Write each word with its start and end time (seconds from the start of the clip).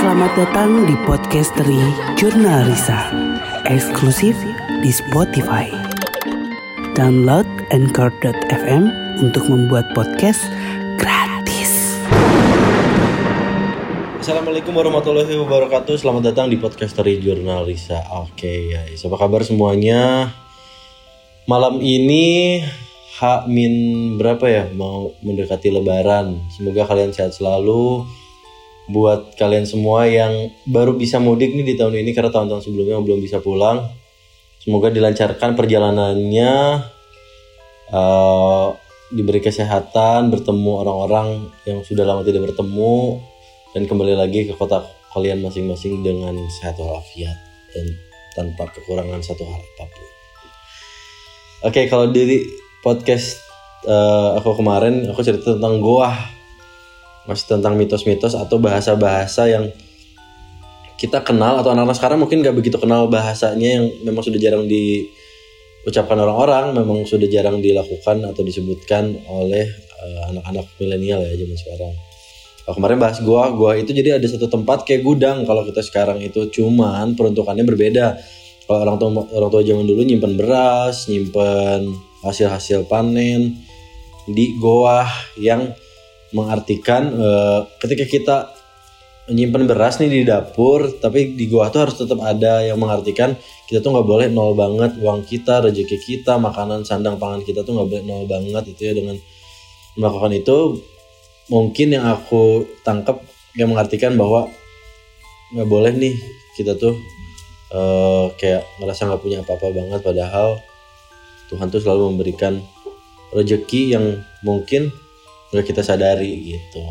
Selamat 0.00 0.32
datang 0.32 0.88
di 0.88 0.96
podcastery 1.04 1.76
Jurnal 2.16 2.72
Risa. 2.72 3.12
Eksklusif 3.68 4.32
di 4.80 4.88
Spotify. 4.88 5.68
Download 6.96 7.44
Anchor.fm 7.68 8.88
untuk 9.20 9.44
membuat 9.52 9.92
podcast 9.92 10.40
gratis. 10.96 12.00
Assalamualaikum 14.24 14.72
warahmatullahi 14.72 15.36
wabarakatuh. 15.36 16.00
Selamat 16.00 16.32
datang 16.32 16.48
di 16.48 16.56
podcastery 16.56 17.20
Jurnal 17.20 17.68
Risa. 17.68 18.00
Oke 18.24 18.72
guys, 18.72 19.04
apa 19.04 19.20
kabar 19.20 19.44
semuanya? 19.44 20.32
Malam 21.44 21.76
ini 21.84 22.56
H 23.20 23.44
min 23.52 24.16
berapa 24.16 24.48
ya? 24.48 24.64
Mau 24.72 25.12
mendekati 25.20 25.68
lebaran. 25.68 26.40
Semoga 26.48 26.88
kalian 26.88 27.12
sehat 27.12 27.36
selalu 27.36 28.08
Buat 28.90 29.38
kalian 29.38 29.64
semua 29.64 30.10
yang 30.10 30.50
baru 30.66 30.98
bisa 30.98 31.22
mudik 31.22 31.54
nih 31.54 31.62
di 31.62 31.74
tahun 31.78 31.94
ini 32.02 32.10
Karena 32.10 32.34
tahun-tahun 32.34 32.66
sebelumnya 32.66 32.98
belum 32.98 33.22
bisa 33.22 33.38
pulang. 33.38 33.86
Semoga 34.60 34.92
dilancarkan 34.92 35.56
perjalanannya 35.56 36.52
eh, 37.94 38.68
Diberi 39.10 39.42
kesehatan, 39.42 40.30
bertemu 40.30 40.72
orang-orang 40.86 41.50
yang 41.66 41.82
sudah 41.82 42.06
lama 42.06 42.22
tidak 42.22 42.50
bertemu 42.50 43.18
Dan 43.74 43.90
kembali 43.90 44.14
lagi 44.14 44.46
ke 44.46 44.54
kota 44.54 44.86
kalian 45.10 45.42
masing-masing 45.42 46.02
dengan 46.06 46.38
sehat 46.60 46.78
walafiat 46.78 47.34
Dan 47.74 47.86
tanpa 48.34 48.70
kekurangan 48.70 49.18
satu 49.22 49.42
hal 49.42 49.58
apa 49.58 49.84
pun 49.90 50.08
Oke, 51.60 51.84
kalau 51.92 52.08
di 52.08 52.40
podcast 52.80 53.36
eh, 53.84 54.30
aku 54.40 54.56
kemarin 54.56 55.12
aku 55.12 55.20
cerita 55.20 55.60
tentang 55.60 55.76
goa, 55.84 56.08
masih 57.28 57.56
tentang 57.56 57.76
mitos-mitos 57.76 58.32
atau 58.32 58.56
bahasa-bahasa 58.56 59.48
yang 59.48 59.64
kita 61.00 61.24
kenal 61.24 61.60
atau 61.60 61.72
anak-anak 61.72 61.96
sekarang 61.96 62.18
mungkin 62.20 62.44
gak 62.44 62.52
begitu 62.52 62.76
kenal 62.76 63.08
bahasanya 63.08 63.80
yang 63.80 63.84
memang 64.04 64.20
sudah 64.20 64.36
jarang 64.36 64.68
diucapkan 64.68 66.16
orang-orang, 66.20 66.76
memang 66.76 67.08
sudah 67.08 67.24
jarang 67.28 67.64
dilakukan 67.64 68.20
atau 68.28 68.42
disebutkan 68.44 69.16
oleh 69.28 69.64
eh, 69.72 70.20
anak-anak 70.28 70.68
milenial 70.76 71.24
ya 71.24 71.32
zaman 71.40 71.56
sekarang. 71.56 71.92
Kalau 72.68 72.74
kemarin 72.76 72.98
bahas 73.00 73.18
goa, 73.24 73.48
goa 73.56 73.74
itu 73.80 73.96
jadi 73.96 74.20
ada 74.20 74.26
satu 74.28 74.52
tempat 74.52 74.84
kayak 74.84 75.00
gudang 75.00 75.48
kalau 75.48 75.64
kita 75.64 75.80
sekarang 75.80 76.20
itu 76.20 76.52
cuman 76.52 77.16
peruntukannya 77.16 77.64
berbeda 77.64 78.20
kalau 78.70 78.86
orang 78.86 78.96
tua 79.02 79.10
orang 79.34 79.50
tua 79.50 79.62
zaman 79.66 79.82
dulu 79.82 80.06
nyimpen 80.06 80.38
beras, 80.38 81.10
nyimpen 81.10 81.90
hasil-hasil 82.22 82.86
panen 82.86 83.58
di 84.30 84.54
goa 84.62 85.10
yang 85.34 85.74
mengartikan 86.30 87.10
eh, 87.10 87.60
ketika 87.82 88.04
kita 88.06 88.36
nyimpen 89.30 89.70
beras 89.70 90.02
nih 90.02 90.10
di 90.10 90.22
dapur, 90.26 90.90
tapi 90.98 91.38
di 91.38 91.46
goa 91.46 91.70
tuh 91.70 91.86
harus 91.86 91.96
tetap 91.98 92.18
ada 92.18 92.66
yang 92.66 92.82
mengartikan 92.82 93.38
kita 93.70 93.78
tuh 93.78 93.94
nggak 93.94 94.08
boleh 94.08 94.26
nol 94.26 94.58
banget 94.58 94.98
uang 94.98 95.22
kita, 95.22 95.62
rezeki 95.62 95.98
kita, 96.02 96.34
makanan 96.42 96.82
sandang 96.82 97.14
pangan 97.14 97.46
kita 97.46 97.62
tuh 97.62 97.78
nggak 97.78 97.88
boleh 97.88 98.02
nol 98.02 98.24
banget 98.26 98.74
itu 98.74 98.90
ya 98.90 98.92
dengan 98.98 99.16
melakukan 99.94 100.34
itu 100.34 100.58
mungkin 101.50 101.94
yang 101.94 102.06
aku 102.06 102.66
tangkap 102.82 103.22
yang 103.54 103.70
mengartikan 103.70 104.14
bahwa 104.18 104.50
nggak 105.54 105.68
boleh 105.70 105.92
nih 105.94 106.14
kita 106.58 106.74
tuh 106.74 106.94
eh, 107.74 108.26
kayak 108.38 108.66
ngerasa 108.82 109.06
nggak 109.06 109.22
punya 109.22 109.38
apa-apa 109.46 109.70
banget 109.70 110.00
padahal 110.02 110.58
Tuhan 111.50 111.70
tuh 111.70 111.82
selalu 111.82 112.14
memberikan 112.14 112.62
rezeki 113.34 113.94
yang 113.94 114.22
mungkin 114.42 114.90
nggak 115.50 115.66
kita 115.66 115.82
sadari 115.82 116.54
gitu. 116.54 116.86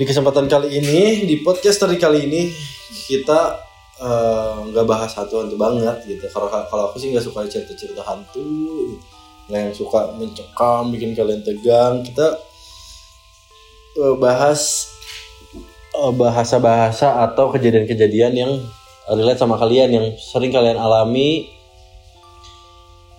Di 0.00 0.08
kesempatan 0.08 0.48
kali 0.48 0.80
ini 0.80 1.28
di 1.28 1.44
podcast 1.44 1.84
dari 1.84 2.00
kali 2.00 2.24
ini 2.24 2.48
kita 3.04 3.60
eh, 4.00 4.56
nggak 4.72 4.86
bahas 4.88 5.12
hantu-hantu 5.12 5.60
banget 5.60 5.96
gitu. 6.08 6.24
Kalau 6.32 6.48
kalau 6.48 6.82
aku 6.88 6.96
sih 6.96 7.12
nggak 7.12 7.24
suka 7.24 7.44
cerita-cerita 7.44 8.00
hantu, 8.00 8.96
nggak 9.52 9.60
yang 9.60 9.74
suka 9.76 10.16
mencekam, 10.16 10.88
bikin 10.88 11.12
kalian 11.12 11.44
tegang. 11.44 12.00
Kita 12.00 12.40
eh, 14.00 14.14
bahas 14.16 14.88
eh, 15.92 16.12
bahasa-bahasa 16.16 17.20
atau 17.28 17.52
kejadian-kejadian 17.52 18.32
yang 18.32 18.52
relate 19.12 19.36
sama 19.36 19.60
kalian 19.60 19.92
yang 19.92 20.06
sering 20.16 20.48
kalian 20.54 20.80
alami 20.80 21.50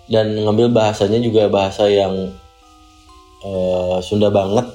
dan 0.09 0.33
ngambil 0.33 0.73
bahasanya 0.73 1.21
juga 1.21 1.45
bahasa 1.45 1.85
yang 1.87 2.40
eh, 3.45 3.97
Sunda 4.05 4.29
banget 4.29 4.67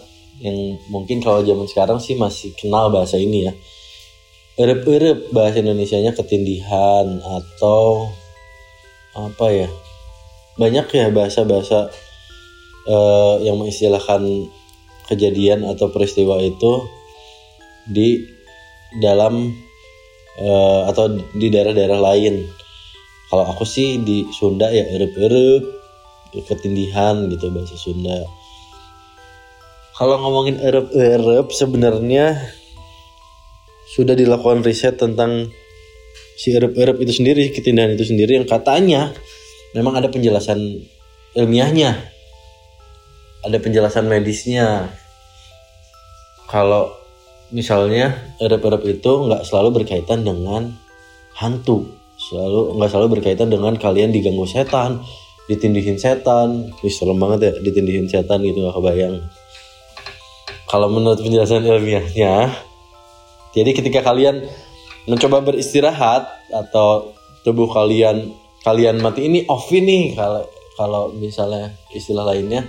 yang 0.42 0.76
mungkin 0.92 1.24
kalau 1.24 1.40
zaman 1.40 1.64
sekarang 1.64 1.96
sih 1.96 2.12
masih 2.12 2.52
kenal 2.60 2.92
bahasa 2.92 3.16
ini 3.16 3.48
ya 3.48 3.52
erep-erep 4.56 5.32
bahasa 5.36 5.60
Indonesianya 5.60 6.16
ketindihan 6.16 7.20
atau 7.20 8.08
apa 9.16 9.46
ya 9.52 9.68
banyak 10.56 10.88
ya 10.92 11.12
bahasa-bahasa 11.12 11.92
eh, 12.88 13.34
yang 13.44 13.60
mengistilahkan 13.60 14.24
kejadian 15.06 15.68
atau 15.68 15.92
peristiwa 15.92 16.40
itu 16.40 16.84
di 17.86 18.24
dalam 18.98 19.52
eh, 20.40 20.82
atau 20.88 21.12
di 21.36 21.48
daerah-daerah 21.52 22.00
lain. 22.00 22.48
Kalau 23.26 23.44
aku 23.50 23.66
sih 23.66 24.00
di 24.00 24.24
Sunda 24.30 24.70
ya 24.70 24.86
erep-erep, 24.86 25.62
ketindihan 26.46 27.26
gitu 27.26 27.50
bahasa 27.50 27.74
Sunda. 27.74 28.22
Kalau 29.96 30.20
ngomongin 30.20 30.60
erep-erep 30.60 31.48
sebenarnya 31.56 32.36
sudah 33.96 34.12
dilakukan 34.12 34.60
riset 34.60 35.00
tentang 35.00 35.48
si 36.36 36.52
erep-erep 36.52 37.00
itu 37.00 37.16
sendiri, 37.16 37.48
ketindihan 37.48 37.96
itu 37.96 38.04
sendiri 38.04 38.36
yang 38.36 38.44
katanya 38.44 39.16
memang 39.72 39.96
ada 39.96 40.12
penjelasan 40.12 40.84
ilmiahnya. 41.32 41.96
Ada 43.40 43.56
penjelasan 43.56 44.04
medisnya. 44.04 44.92
Kalau 46.44 46.92
misalnya 47.48 48.36
erep-erep 48.36 49.00
itu 49.00 49.10
nggak 49.30 49.48
selalu 49.48 49.82
berkaitan 49.82 50.26
dengan 50.26 50.76
hantu 51.38 51.86
selalu 52.16 52.80
nggak 52.80 52.90
selalu 52.90 53.08
berkaitan 53.20 53.48
dengan 53.52 53.76
kalian 53.76 54.10
diganggu 54.10 54.48
setan 54.48 55.04
ditindihin 55.46 56.00
setan 56.00 56.74
Wih, 56.82 56.90
serem 56.90 57.20
banget 57.20 57.38
ya 57.46 57.52
ditindihin 57.62 58.10
setan 58.10 58.42
gitu 58.42 58.66
nggak 58.66 58.74
kebayang 58.74 59.22
kalau 60.66 60.90
menurut 60.90 61.18
penjelasan 61.22 61.64
ilmiahnya 61.64 62.52
jadi 63.56 63.70
ketika 63.72 64.04
kalian 64.04 64.44
mencoba 65.08 65.40
beristirahat 65.40 66.28
atau 66.52 67.16
tubuh 67.46 67.70
kalian 67.70 68.34
kalian 68.66 68.98
mati 68.98 69.30
ini 69.30 69.46
off 69.46 69.70
nih 69.70 70.18
kalau 70.18 70.42
kalau 70.76 71.08
misalnya 71.14 71.72
istilah 71.94 72.26
lainnya. 72.28 72.68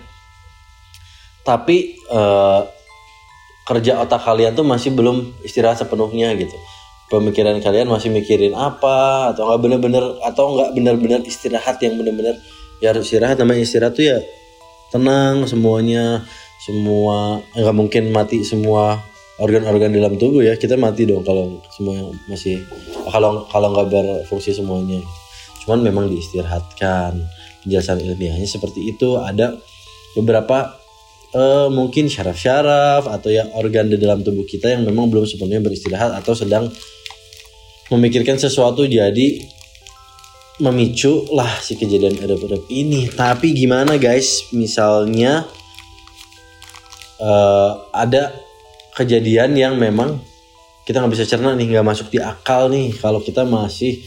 Tapi 1.44 1.98
eh, 1.98 2.62
kerja 3.68 4.00
otak 4.00 4.24
kalian 4.24 4.56
tuh 4.56 4.64
masih 4.64 4.96
belum 4.96 5.44
istirahat 5.44 5.84
sepenuhnya 5.84 6.32
gitu. 6.40 6.56
Pemikiran 7.08 7.60
kalian 7.60 7.88
masih 7.88 8.12
mikirin 8.12 8.56
apa 8.56 9.32
atau 9.32 9.48
nggak 9.48 9.60
bener-bener 9.64 10.04
atau 10.24 10.56
nggak 10.56 10.76
bener-bener 10.76 11.20
istirahat 11.24 11.80
yang 11.84 12.00
bener-bener 12.00 12.36
ya 12.80 12.96
harus 12.96 13.12
istirahat. 13.12 13.40
Namanya 13.40 13.64
istirahat 13.64 13.96
tuh 13.96 14.08
ya 14.08 14.20
tenang 14.88 15.44
semuanya 15.44 16.24
semua 16.62 17.42
nggak 17.54 17.76
mungkin 17.76 18.10
mati 18.10 18.42
semua 18.42 18.98
organ-organ 19.38 19.94
dalam 19.94 20.18
tubuh 20.18 20.42
ya. 20.42 20.58
Kita 20.58 20.76
mati 20.76 21.06
dong 21.06 21.22
kalau 21.22 21.62
semua 21.70 22.12
masih 22.30 22.66
kalau 23.10 23.46
kalau 23.50 23.68
nggak 23.74 23.88
berfungsi 23.90 24.54
semuanya. 24.54 25.02
Cuman 25.64 25.84
memang 25.84 26.06
diistirahatkan 26.10 27.22
penjelasan 27.64 28.02
ilmiahnya 28.02 28.50
seperti 28.50 28.96
itu. 28.96 29.20
Ada 29.22 29.58
beberapa 30.18 30.78
eh, 31.34 31.68
mungkin 31.70 32.10
syaraf-syaraf 32.10 33.06
atau 33.06 33.30
ya 33.30 33.46
organ 33.54 33.92
di 33.92 33.98
dalam 34.02 34.26
tubuh 34.26 34.48
kita 34.48 34.74
yang 34.74 34.88
memang 34.88 35.12
belum 35.12 35.30
sepenuhnya 35.30 35.62
beristirahat 35.62 36.18
atau 36.18 36.34
sedang 36.34 36.72
memikirkan 37.88 38.36
sesuatu 38.36 38.84
jadi 38.84 39.28
memicu 40.58 41.30
lah 41.38 41.62
si 41.62 41.78
kejadian 41.78 42.18
erep-erep 42.18 42.66
ini. 42.74 43.06
Tapi 43.14 43.54
gimana 43.54 44.02
guys, 44.02 44.50
misalnya 44.52 45.46
eh, 47.22 47.72
ada 47.94 48.34
kejadian 48.98 49.54
yang 49.54 49.78
memang 49.78 50.18
kita 50.88 51.04
nggak 51.04 51.14
bisa 51.14 51.28
cerna 51.28 51.52
nih, 51.54 51.76
nggak 51.76 51.86
masuk 51.86 52.08
di 52.10 52.24
akal 52.24 52.72
nih 52.72 52.96
kalau 52.96 53.20
kita 53.20 53.44
masih 53.44 54.00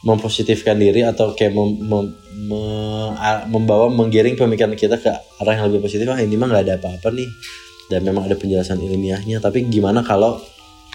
mempositifkan 0.00 0.80
diri 0.80 1.04
atau 1.04 1.36
kayak 1.36 1.52
mem- 1.52 1.80
mem- 1.80 2.16
me- 2.48 3.44
membawa 3.48 3.92
menggiring 3.92 4.36
pemikiran 4.36 4.72
kita 4.76 4.96
ke 5.00 5.08
arah 5.40 5.54
yang 5.56 5.68
lebih 5.72 5.84
positif. 5.84 6.08
Ah 6.08 6.20
ini 6.20 6.36
mah 6.36 6.48
nggak 6.48 6.64
ada 6.68 6.74
apa-apa 6.80 7.08
nih 7.12 7.28
dan 7.92 8.04
memang 8.04 8.28
ada 8.28 8.36
penjelasan 8.36 8.80
ilmiahnya. 8.80 9.40
Tapi 9.40 9.68
gimana 9.68 10.00
kalau 10.04 10.40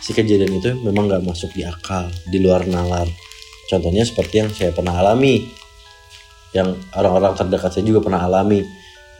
si 0.01 0.13
kejadian 0.13 0.57
itu 0.57 0.73
memang 0.81 1.09
nggak 1.09 1.25
masuk 1.25 1.53
di 1.53 1.65
akal, 1.65 2.09
di 2.29 2.37
luar 2.41 2.65
nalar. 2.65 3.05
Contohnya 3.65 4.05
seperti 4.05 4.45
yang 4.45 4.49
saya 4.53 4.69
pernah 4.73 4.93
alami, 4.97 5.41
yang 6.53 6.77
orang-orang 6.93 7.33
terdekat 7.33 7.73
saya 7.73 7.85
juga 7.85 8.05
pernah 8.05 8.21
alami. 8.25 8.61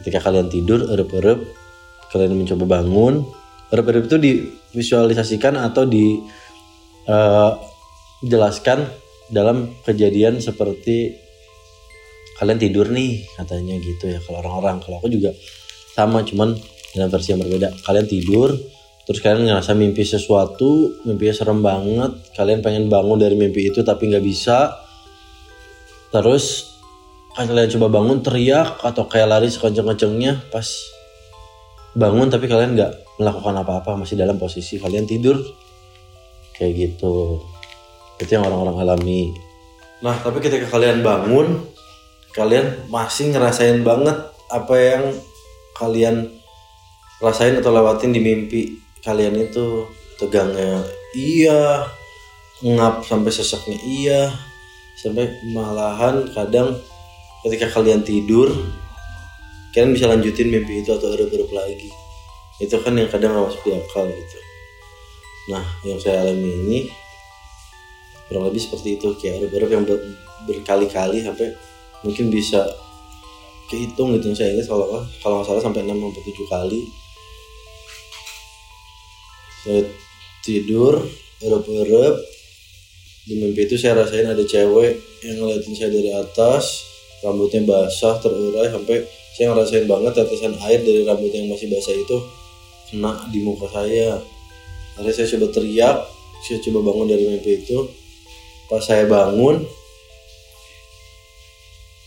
Ketika 0.02 0.22
kalian 0.22 0.46
tidur, 0.46 0.86
erup-erup, 0.86 1.65
kalian 2.12 2.38
mencoba 2.38 2.80
bangun, 2.80 3.26
Erep-erep 3.66 4.06
itu 4.06 4.16
divisualisasikan 4.22 5.58
atau 5.58 5.82
di 5.90 6.22
eh, 7.10 7.52
jelaskan 8.22 8.86
dalam 9.26 9.74
kejadian 9.82 10.38
seperti 10.38 11.18
kalian 12.38 12.62
tidur 12.62 12.86
nih 12.94 13.26
katanya 13.34 13.74
gitu 13.82 14.06
ya 14.06 14.22
kalau 14.22 14.38
orang-orang. 14.38 14.78
Kalau 14.86 15.02
aku 15.02 15.10
juga 15.10 15.34
sama 15.98 16.22
cuman 16.22 16.54
dalam 16.94 17.10
versi 17.10 17.34
yang 17.34 17.42
berbeda. 17.42 17.74
Kalian 17.82 18.06
tidur 18.06 18.54
terus 19.06 19.22
kalian 19.22 19.46
ngerasa 19.46 19.74
mimpi 19.78 20.02
sesuatu 20.02 21.02
mimpinya 21.06 21.30
serem 21.30 21.62
banget 21.62 22.10
kalian 22.34 22.58
pengen 22.58 22.90
bangun 22.90 23.14
dari 23.14 23.38
mimpi 23.38 23.70
itu 23.70 23.86
tapi 23.86 24.10
nggak 24.10 24.26
bisa 24.26 24.74
terus 26.10 26.74
kalian 27.38 27.70
coba 27.78 27.86
bangun 27.86 28.18
teriak 28.18 28.82
atau 28.82 29.06
kayak 29.06 29.30
lari 29.30 29.46
sekenceng-kencengnya 29.46 30.50
pas 30.50 30.66
bangun 31.96 32.28
tapi 32.28 32.44
kalian 32.44 32.76
nggak 32.76 32.92
melakukan 33.16 33.56
apa-apa 33.64 33.96
masih 33.96 34.20
dalam 34.20 34.36
posisi 34.36 34.76
kalian 34.76 35.08
tidur. 35.08 35.40
Kayak 36.52 36.72
gitu. 36.76 37.40
Itu 38.20 38.30
yang 38.30 38.44
orang-orang 38.44 38.76
alami. 38.84 39.32
Nah 40.04 40.20
tapi 40.20 40.44
ketika 40.44 40.68
kalian 40.68 41.00
bangun 41.00 41.64
kalian 42.36 42.84
masih 42.92 43.32
ngerasain 43.32 43.80
banget 43.80 44.28
apa 44.52 44.74
yang 44.76 45.02
kalian 45.72 46.28
rasain 47.16 47.56
atau 47.56 47.72
lewatin 47.72 48.12
di 48.12 48.20
mimpi 48.20 48.62
kalian 49.00 49.40
itu. 49.40 49.88
Tegangnya 50.16 50.80
iya 51.12 51.84
ngap 52.64 53.04
sampai 53.04 53.28
sesaknya 53.28 53.76
iya 53.84 54.20
sampai 54.96 55.28
malahan 55.52 56.24
kadang 56.32 56.72
ketika 57.44 57.68
kalian 57.68 58.00
tidur 58.00 58.48
kalian 59.76 59.92
bisa 59.92 60.08
lanjutin 60.08 60.48
mimpi 60.48 60.80
itu 60.80 60.88
atau 60.88 61.12
erup-erup 61.12 61.52
lagi. 61.52 61.92
Itu 62.56 62.80
kan 62.80 62.96
yang 62.96 63.12
kadang 63.12 63.36
nggak 63.36 63.52
masuk 63.52 63.60
di 63.68 63.76
gitu. 63.76 64.38
Nah 65.52 65.64
yang 65.84 66.00
saya 66.00 66.24
alami 66.24 66.48
ini 66.48 66.78
kurang 68.26 68.48
lebih 68.48 68.64
seperti 68.64 68.96
itu 68.96 69.12
kayak 69.20 69.44
erup-erup 69.44 69.68
yang 69.68 69.84
ber- 69.84 70.16
berkali-kali 70.48 71.20
sampai 71.20 71.52
mungkin 72.00 72.32
bisa 72.32 72.64
kehitung 73.68 74.16
gitu. 74.16 74.32
Saya 74.32 74.56
ingat 74.56 74.64
kalau 74.64 75.04
kalau 75.20 75.44
nggak 75.44 75.48
salah 75.52 75.60
sampai 75.60 75.84
6 75.84 75.92
sampai 75.92 76.22
7 76.24 76.48
kali. 76.48 76.80
Saya 79.60 79.80
tidur 80.40 81.04
erup-erup 81.44 82.16
di 83.28 83.34
mimpi 83.44 83.68
itu 83.68 83.76
saya 83.76 84.00
rasain 84.00 84.24
ada 84.24 84.40
cewek 84.40 85.20
yang 85.26 85.36
ngeliatin 85.42 85.74
saya 85.76 85.90
dari 85.92 86.14
atas 86.14 86.86
rambutnya 87.26 87.66
basah 87.66 88.22
terurai 88.22 88.70
sampai 88.70 89.02
saya 89.36 89.52
ngerasain 89.52 89.84
banget 89.84 90.16
tetesan 90.16 90.56
air 90.64 90.80
dari 90.80 91.04
rambut 91.04 91.28
yang 91.28 91.52
masih 91.52 91.68
basah 91.68 91.92
itu 91.92 92.16
kena 92.88 93.20
di 93.28 93.44
muka 93.44 93.68
saya. 93.68 94.16
Akhirnya 94.96 95.12
saya 95.12 95.36
coba 95.36 95.46
teriak 95.52 95.96
saya 96.40 96.56
coba 96.64 96.88
bangun 96.88 97.04
dari 97.12 97.28
mimpi 97.28 97.60
itu. 97.60 97.84
Pas 98.64 98.80
saya 98.80 99.04
bangun 99.04 99.60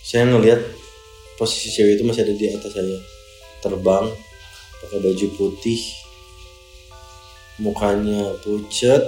saya 0.02 0.26
ngelihat 0.26 0.58
posisi 1.38 1.70
cewek 1.70 2.02
itu 2.02 2.04
masih 2.10 2.26
ada 2.26 2.34
di 2.34 2.46
atas 2.50 2.74
saya. 2.74 2.98
Terbang 3.62 4.10
pakai 4.82 4.98
baju 4.98 5.28
putih 5.38 5.82
mukanya 7.62 8.42
pucat 8.42 9.06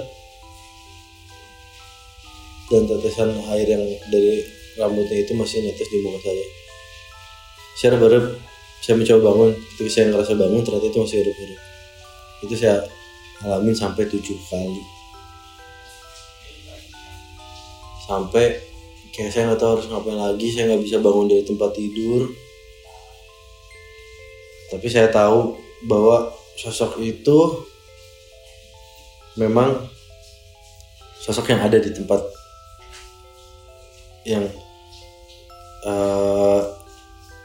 dan 2.70 2.86
tetesan 2.86 3.34
air 3.50 3.66
yang 3.66 3.82
dari 4.14 4.46
rambutnya 4.78 5.26
itu 5.26 5.34
masih 5.34 5.58
netes 5.66 5.90
di 5.90 5.98
muka 6.06 6.22
saya 6.22 6.61
saya 7.76 7.96
berharap 7.96 8.36
saya 8.82 8.98
mencoba 8.98 9.20
bangun. 9.30 9.50
Ketika 9.54 9.90
saya 9.90 10.04
ngerasa 10.10 10.32
bangun 10.34 10.60
ternyata 10.66 10.86
itu 10.90 10.98
masih 10.98 11.18
hidup-hidup. 11.22 11.60
Itu 12.42 12.54
saya 12.58 12.76
alamin 13.46 13.74
sampai 13.78 14.04
tujuh 14.10 14.38
kali. 14.50 14.82
Sampai 18.02 18.44
kayak 19.14 19.30
saya 19.30 19.42
nggak 19.52 19.60
tahu 19.62 19.70
harus 19.78 19.86
ngapain 19.86 20.18
lagi 20.18 20.46
saya 20.50 20.74
nggak 20.74 20.82
bisa 20.82 20.98
bangun 20.98 21.30
dari 21.30 21.46
tempat 21.46 21.70
tidur. 21.78 22.22
Tapi 24.74 24.86
saya 24.90 25.06
tahu 25.14 25.54
bahwa 25.86 26.34
sosok 26.58 26.98
itu 26.98 27.38
memang 29.38 29.78
sosok 31.22 31.54
yang 31.54 31.62
ada 31.62 31.78
di 31.78 31.90
tempat 31.94 32.20
yang 34.26 34.42
eh, 35.86 36.62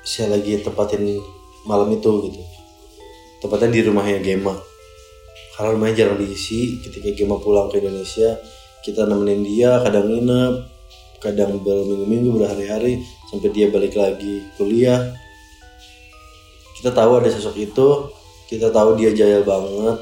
saya 0.08 0.40
lagi 0.40 0.64
tempatin 0.64 1.20
malam 1.68 1.92
itu 1.92 2.32
gitu. 2.32 2.42
Tepatnya 3.44 3.68
di 3.76 3.82
rumahnya 3.84 4.24
Gema 4.24 4.56
karena 5.60 5.74
rumahnya 5.76 6.06
jarang 6.06 6.22
diisi 6.24 6.80
ketika 6.80 7.12
Gema 7.12 7.44
pulang 7.44 7.68
ke 7.68 7.84
Indonesia 7.84 8.40
kita 8.88 9.04
nemenin 9.04 9.44
dia 9.44 9.84
kadang 9.84 10.08
nginep 10.08 10.54
kadang 11.20 11.60
berminggu-minggu 11.60 12.40
berhari-hari 12.40 13.04
sampai 13.28 13.50
dia 13.52 13.68
balik 13.68 13.98
lagi 13.98 14.48
kuliah. 14.56 15.12
Kita 16.78 16.94
tahu 16.94 17.20
ada 17.20 17.28
sosok 17.34 17.58
itu 17.58 17.88
kita 18.48 18.72
tahu 18.72 18.96
dia 18.96 19.12
jaya 19.12 19.44
banget. 19.44 19.98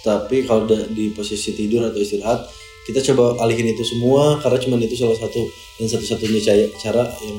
Tapi 0.00 0.48
kalau 0.48 0.64
di 0.66 1.12
posisi 1.12 1.52
tidur 1.52 1.84
atau 1.86 2.00
istirahat 2.00 2.48
kita 2.88 3.04
coba 3.12 3.44
alihin 3.44 3.76
itu 3.76 3.84
semua 3.84 4.40
karena 4.40 4.56
cuman 4.56 4.80
itu 4.80 4.96
salah 4.96 5.14
satu 5.20 5.44
dan 5.78 5.86
satu-satunya 5.86 6.40
cara 6.80 7.04
yang 7.04 7.38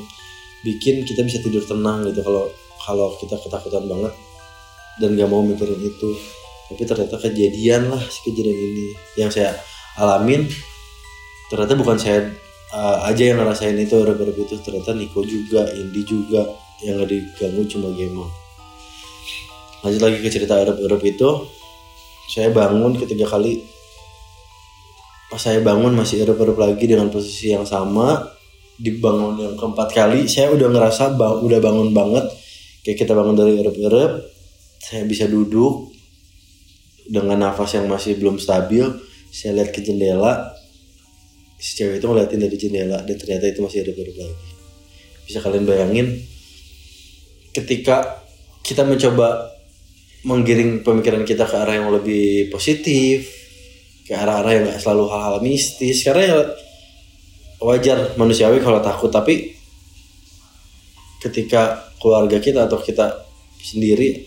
bikin 0.62 1.02
kita 1.06 1.26
bisa 1.26 1.42
tidur 1.42 1.62
tenang 1.66 2.06
gitu 2.06 2.22
kalau 2.22 2.50
kalau 2.82 3.08
kita 3.18 3.38
ketakutan 3.38 3.86
banget 3.86 4.12
dan 4.98 5.14
gak 5.14 5.30
mau 5.30 5.42
mikirin 5.42 5.78
itu. 5.78 6.10
Tapi 6.72 6.82
ternyata 6.88 7.16
kejadian 7.20 7.92
lah 7.92 8.02
kejadian 8.24 8.58
ini. 8.58 8.86
Yang 9.20 9.30
saya 9.38 9.50
alamin 10.00 10.48
ternyata 11.52 11.76
bukan 11.76 12.00
saya 12.00 12.32
uh, 12.72 13.04
aja 13.06 13.22
yang 13.28 13.38
ngerasain 13.42 13.76
itu 13.76 13.96
rep-rep 14.02 14.36
itu. 14.36 14.56
Ternyata 14.62 14.96
Niko 14.96 15.20
juga 15.26 15.68
Indi 15.74 16.02
juga 16.06 16.48
yang 16.82 16.98
gak 17.02 17.10
diganggu 17.10 17.62
cuma 17.70 17.94
Gemo 17.94 18.42
lanjut 19.82 19.98
lagi 20.02 20.18
ke 20.22 20.30
cerita 20.30 20.62
rep-rep 20.62 21.02
itu. 21.02 21.30
Saya 22.30 22.54
bangun 22.54 22.96
ketiga 22.96 23.26
kali. 23.26 23.66
Pas 25.26 25.42
saya 25.42 25.58
bangun 25.58 25.92
masih 25.92 26.22
erup-erup 26.22 26.56
lagi 26.56 26.86
dengan 26.86 27.10
posisi 27.10 27.50
yang 27.50 27.66
sama 27.66 28.22
dibangun 28.82 29.38
yang 29.38 29.54
keempat 29.54 29.94
kali 29.94 30.26
saya 30.26 30.50
udah 30.50 30.66
ngerasa 30.66 31.14
bang, 31.14 31.36
udah 31.38 31.58
bangun 31.62 31.94
banget. 31.94 32.26
Kayak 32.82 33.06
kita 33.06 33.12
bangun 33.14 33.38
dari 33.38 33.62
erup-erup 33.62 34.12
saya 34.82 35.06
bisa 35.06 35.30
duduk 35.30 35.94
dengan 37.06 37.38
nafas 37.38 37.78
yang 37.78 37.86
masih 37.86 38.18
belum 38.18 38.42
stabil 38.42 38.82
saya 39.30 39.54
lihat 39.54 39.70
ke 39.70 39.78
jendela. 39.86 40.58
Si 41.62 41.78
cewek 41.78 42.02
itu 42.02 42.06
ngeliatin 42.10 42.42
dari 42.42 42.56
jendela 42.58 42.98
dan 43.06 43.14
ternyata 43.14 43.46
itu 43.46 43.62
masih 43.62 43.86
erup-erup 43.86 44.16
lagi. 44.18 44.36
Bisa 45.30 45.38
kalian 45.38 45.62
bayangin 45.62 46.18
ketika 47.54 48.26
kita 48.66 48.82
mencoba 48.82 49.54
menggiring 50.26 50.82
pemikiran 50.82 51.22
kita 51.22 51.46
ke 51.46 51.54
arah 51.54 51.78
yang 51.78 51.90
lebih 51.94 52.50
positif 52.50 53.30
ke 54.06 54.14
arah-arah 54.14 54.52
yang 54.54 54.64
gak 54.66 54.82
selalu 54.82 55.04
hal-hal 55.10 55.36
mistis 55.42 56.02
karena 56.02 56.22
ya 56.26 56.38
wajar 57.62 58.14
manusiawi 58.18 58.58
kalau 58.58 58.82
takut 58.82 59.08
tapi 59.08 59.54
ketika 61.22 61.90
keluarga 62.02 62.42
kita 62.42 62.66
atau 62.66 62.82
kita 62.82 63.24
sendiri 63.62 64.26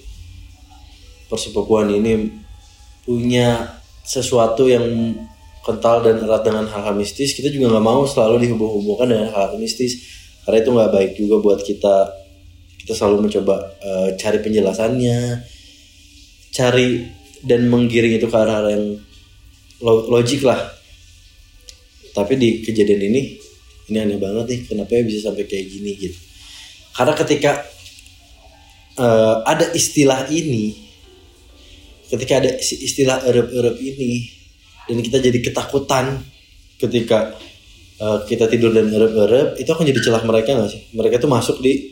persepupuan 1.28 1.92
ini 1.92 2.32
punya 3.04 3.78
sesuatu 4.06 4.72
yang 4.72 4.86
kental 5.66 6.06
dan 6.06 6.22
erat 6.22 6.46
dengan 6.46 6.66
hal-hal 6.70 6.96
mistis 6.96 7.36
kita 7.36 7.52
juga 7.52 7.76
nggak 7.76 7.86
mau 7.86 8.08
selalu 8.08 8.48
dihubung-hubungkan 8.48 9.10
dengan 9.10 9.28
hal-hal 9.34 9.58
mistis. 9.58 10.16
Karena 10.46 10.62
itu 10.62 10.70
nggak 10.78 10.92
baik 10.94 11.12
juga 11.18 11.36
buat 11.42 11.60
kita. 11.66 12.06
Kita 12.86 12.94
selalu 12.94 13.26
mencoba 13.26 13.66
eh, 13.82 14.10
cari 14.14 14.38
penjelasannya 14.46 15.42
cari 16.56 17.04
dan 17.44 17.68
menggiring 17.68 18.16
itu 18.16 18.32
ke 18.32 18.38
arah 18.38 18.72
yang 18.72 18.96
lo- 19.84 20.08
logik 20.08 20.48
lah 20.48 20.75
tapi 22.16 22.40
di 22.40 22.64
kejadian 22.64 23.12
ini 23.12 23.22
ini 23.92 23.98
aneh 24.00 24.18
banget 24.18 24.46
nih 24.48 24.60
kenapa 24.72 24.92
ya 24.96 25.04
bisa 25.04 25.20
sampai 25.30 25.44
kayak 25.46 25.66
gini 25.68 25.92
gitu. 26.00 26.18
Karena 26.96 27.14
ketika 27.14 27.52
eh, 28.96 29.36
ada 29.44 29.66
istilah 29.76 30.32
ini 30.32 30.88
ketika 32.08 32.40
ada 32.40 32.56
istilah 32.64 33.20
erup-erup 33.28 33.76
ini 33.84 34.32
dan 34.88 35.04
kita 35.04 35.18
jadi 35.20 35.40
ketakutan 35.44 36.24
ketika 36.80 37.36
eh, 38.00 38.20
kita 38.32 38.48
tidur 38.48 38.72
dan 38.72 38.88
erup-erup 38.88 39.60
itu 39.60 39.68
akan 39.68 39.84
jadi 39.84 40.00
celah 40.00 40.24
mereka 40.24 40.56
nggak 40.56 40.72
sih? 40.72 40.82
Mereka 40.96 41.20
tuh 41.20 41.30
masuk 41.30 41.60
di 41.60 41.92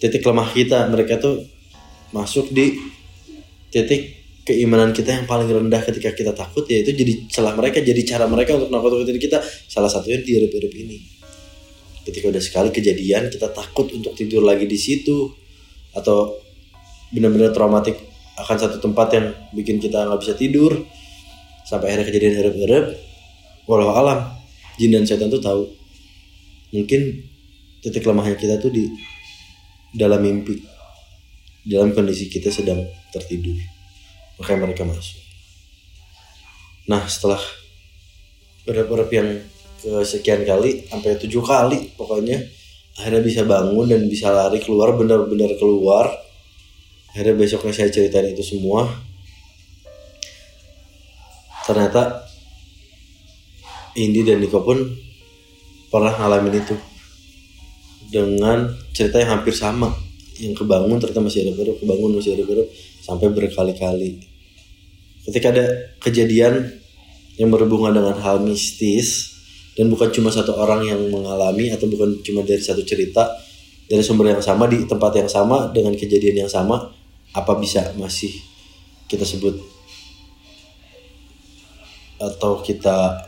titik 0.00 0.20
lemah 0.24 0.48
kita 0.52 0.84
mereka 0.88 1.16
tuh 1.16 1.44
masuk 2.12 2.52
di 2.52 2.76
titik 3.72 4.19
keimanan 4.44 4.96
kita 4.96 5.12
yang 5.20 5.26
paling 5.28 5.46
rendah 5.46 5.82
ketika 5.84 6.10
kita 6.16 6.32
takut 6.32 6.64
yaitu 6.66 6.96
jadi 6.96 7.28
celah 7.28 7.52
mereka 7.52 7.84
jadi 7.84 8.02
cara 8.02 8.24
mereka 8.24 8.56
untuk 8.56 8.72
nakut-nakutin 8.72 9.20
kita. 9.20 9.38
Salah 9.44 9.92
satunya 9.92 10.20
di 10.24 10.36
erup-erup 10.40 10.72
ini. 10.72 10.98
Ketika 12.04 12.32
udah 12.32 12.42
sekali 12.42 12.72
kejadian 12.72 13.28
kita 13.28 13.52
takut 13.52 13.92
untuk 13.92 14.16
tidur 14.16 14.40
lagi 14.40 14.64
di 14.64 14.78
situ 14.80 15.28
atau 15.92 16.40
benar-benar 17.12 17.52
traumatik 17.52 17.98
akan 18.40 18.56
satu 18.56 18.76
tempat 18.80 19.08
yang 19.12 19.26
bikin 19.52 19.76
kita 19.76 20.08
nggak 20.08 20.20
bisa 20.22 20.32
tidur 20.32 20.72
sampai 21.68 21.92
akhirnya 21.92 22.06
kejadian 22.08 22.34
erep-erep 22.40 22.86
walau 23.68 23.92
alam 23.92 24.32
jin 24.80 24.96
dan 24.96 25.04
setan 25.04 25.28
tuh 25.28 25.44
tahu. 25.44 25.62
Mungkin 26.72 27.00
titik 27.84 28.06
lemahnya 28.08 28.38
kita 28.40 28.56
tuh 28.56 28.72
di 28.72 28.88
dalam 29.92 30.22
mimpi 30.22 30.56
dalam 31.66 31.92
kondisi 31.92 32.30
kita 32.32 32.48
sedang 32.48 32.80
tertidur 33.12 33.69
makanya 34.40 34.66
mereka 34.66 34.82
masuk 34.88 35.20
nah 36.88 37.04
setelah 37.06 37.38
erep-erep 38.64 39.10
yang 39.12 39.28
kesekian 39.80 40.42
kali 40.48 40.88
sampai 40.88 41.20
tujuh 41.20 41.44
kali 41.44 41.92
pokoknya 41.94 42.60
akhirnya 43.00 43.22
bisa 43.24 43.42
bangun 43.48 43.88
dan 43.88 44.04
bisa 44.10 44.28
lari 44.28 44.60
keluar 44.60 44.92
benar-benar 44.92 45.56
keluar. 45.56 46.12
Akhirnya 47.10 47.34
besoknya 47.34 47.72
saya 47.74 47.88
ceritain 47.88 48.28
itu 48.28 48.44
semua. 48.44 48.86
Ternyata 51.64 52.28
Indi 53.98 54.22
dan 54.22 54.38
Niko 54.44 54.62
pun 54.62 54.78
pernah 55.90 56.14
ngalamin 56.14 56.60
itu 56.60 56.76
dengan 58.12 58.70
cerita 58.94 59.18
yang 59.18 59.40
hampir 59.40 59.56
sama. 59.56 59.90
Yang 60.38 60.64
kebangun 60.64 61.00
ternyata 61.00 61.20
masih 61.20 61.48
ada 61.48 61.52
baru 61.56 61.72
kebangun 61.76 62.10
masih 62.16 62.32
ada 62.38 62.44
baru 62.48 62.64
sampai 63.00 63.28
berkali-kali 63.28 64.29
ketika 65.28 65.52
ada 65.52 65.66
kejadian 66.00 66.80
yang 67.36 67.48
berhubungan 67.52 67.92
dengan 67.96 68.16
hal 68.20 68.40
mistis 68.40 69.36
dan 69.76 69.88
bukan 69.88 70.12
cuma 70.12 70.28
satu 70.28 70.56
orang 70.56 70.84
yang 70.84 71.00
mengalami 71.08 71.72
atau 71.72 71.88
bukan 71.88 72.20
cuma 72.20 72.44
dari 72.44 72.60
satu 72.60 72.84
cerita 72.84 73.28
dari 73.90 74.04
sumber 74.04 74.36
yang 74.36 74.44
sama 74.44 74.68
di 74.70 74.84
tempat 74.86 75.12
yang 75.18 75.30
sama 75.30 75.72
dengan 75.72 75.96
kejadian 75.96 76.46
yang 76.46 76.50
sama 76.52 76.92
apa 77.32 77.52
bisa 77.56 77.94
masih 77.96 78.30
kita 79.10 79.24
sebut 79.26 79.56
atau 82.20 82.60
kita 82.60 83.26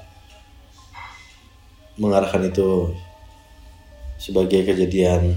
mengarahkan 1.97 2.45
itu 2.47 2.93
sebagai 4.21 4.63
kejadian 4.63 5.35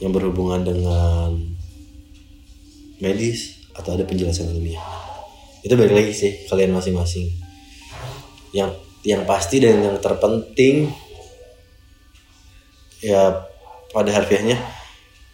yang 0.00 0.12
berhubungan 0.12 0.64
dengan 0.64 1.30
medis 3.00 3.55
atau 3.76 3.94
ada 3.94 4.04
penjelasan 4.08 4.50
ilmiah. 4.50 4.82
Itu 5.60 5.76
balik 5.76 5.94
lagi 5.94 6.12
sih 6.16 6.32
kalian 6.48 6.72
masing-masing. 6.72 7.28
Yang 8.56 8.80
yang 9.06 9.22
pasti 9.28 9.62
dan 9.62 9.78
yang 9.84 9.96
terpenting 10.02 10.90
ya 13.04 13.46
pada 13.92 14.10
harfiahnya 14.10 14.58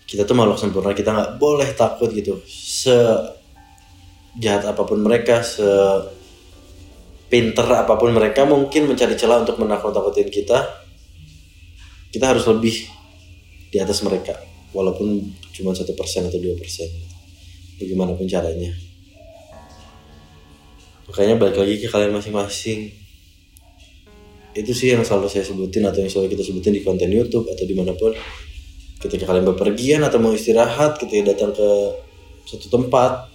kita 0.05 0.29
tuh 0.29 0.37
makhluk 0.37 0.61
sempurna 0.61 0.93
kita 0.93 1.15
nggak 1.15 1.33
boleh 1.41 1.71
takut 1.73 2.11
gitu. 2.11 2.43
Se 2.49 2.93
jahat 4.37 4.65
apa 4.65 4.83
pun 4.85 5.01
mereka 5.01 5.45
se 5.45 5.65
pinter 7.33 7.65
apa 7.65 7.97
pun 7.97 8.13
mereka 8.13 8.45
mungkin 8.45 8.93
mencari 8.93 9.17
celah 9.17 9.41
untuk 9.41 9.57
menakut-takutin 9.57 10.29
kita 10.29 10.69
kita 12.13 12.25
harus 12.29 12.45
lebih 12.45 12.93
di 13.73 13.81
atas 13.81 14.05
mereka 14.05 14.37
walaupun 14.77 15.33
cuma 15.57 15.73
satu 15.73 15.97
persen 15.97 16.29
atau 16.29 16.37
dua 16.37 16.53
persen 16.61 17.12
bagaimanapun 17.81 18.27
caranya. 18.29 18.73
Makanya 21.09 21.35
balik 21.37 21.57
lagi 21.61 21.75
ke 21.81 21.89
kalian 21.93 22.13
masing-masing. 22.17 22.89
Itu 24.53 24.73
sih 24.77 24.93
yang 24.93 25.05
selalu 25.05 25.29
saya 25.33 25.45
sebutin 25.45 25.85
atau 25.89 26.05
yang 26.05 26.13
selalu 26.13 26.37
kita 26.37 26.45
sebutin 26.45 26.73
di 26.77 26.83
konten 26.85 27.09
YouTube 27.09 27.49
atau 27.49 27.65
di 27.65 27.73
mana 27.73 27.93
pun. 27.97 28.13
Ketika 29.01 29.27
kalian 29.27 29.49
bepergian 29.49 30.01
atau 30.07 30.23
mau 30.23 30.31
istirahat 30.31 30.95
ketika 31.01 31.35
datang 31.35 31.51
ke 31.51 31.69
suatu 32.47 32.69
tempat 32.71 33.33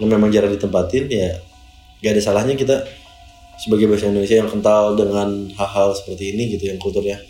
yang 0.00 0.10
memang 0.10 0.32
jarang 0.32 0.50
ditempatin 0.50 1.10
ya 1.12 1.36
gak 2.00 2.16
ada 2.16 2.22
salahnya 2.24 2.56
kita 2.56 2.82
sebagai 3.60 3.92
bahasa 3.92 4.08
Indonesia 4.08 4.40
yang 4.40 4.48
kental 4.48 4.96
dengan 4.96 5.52
hal-hal 5.52 5.92
seperti 5.92 6.32
ini 6.32 6.56
gitu 6.56 6.72
yang 6.72 6.80
kulturnya 6.80 7.20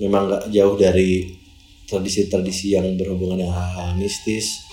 memang 0.00 0.32
gak 0.32 0.48
jauh 0.48 0.74
dari 0.80 1.36
tradisi-tradisi 1.84 2.74
yang 2.74 2.88
berhubungan 2.96 3.44
dengan 3.44 3.54
hal-hal 3.60 4.00
mistis 4.00 4.64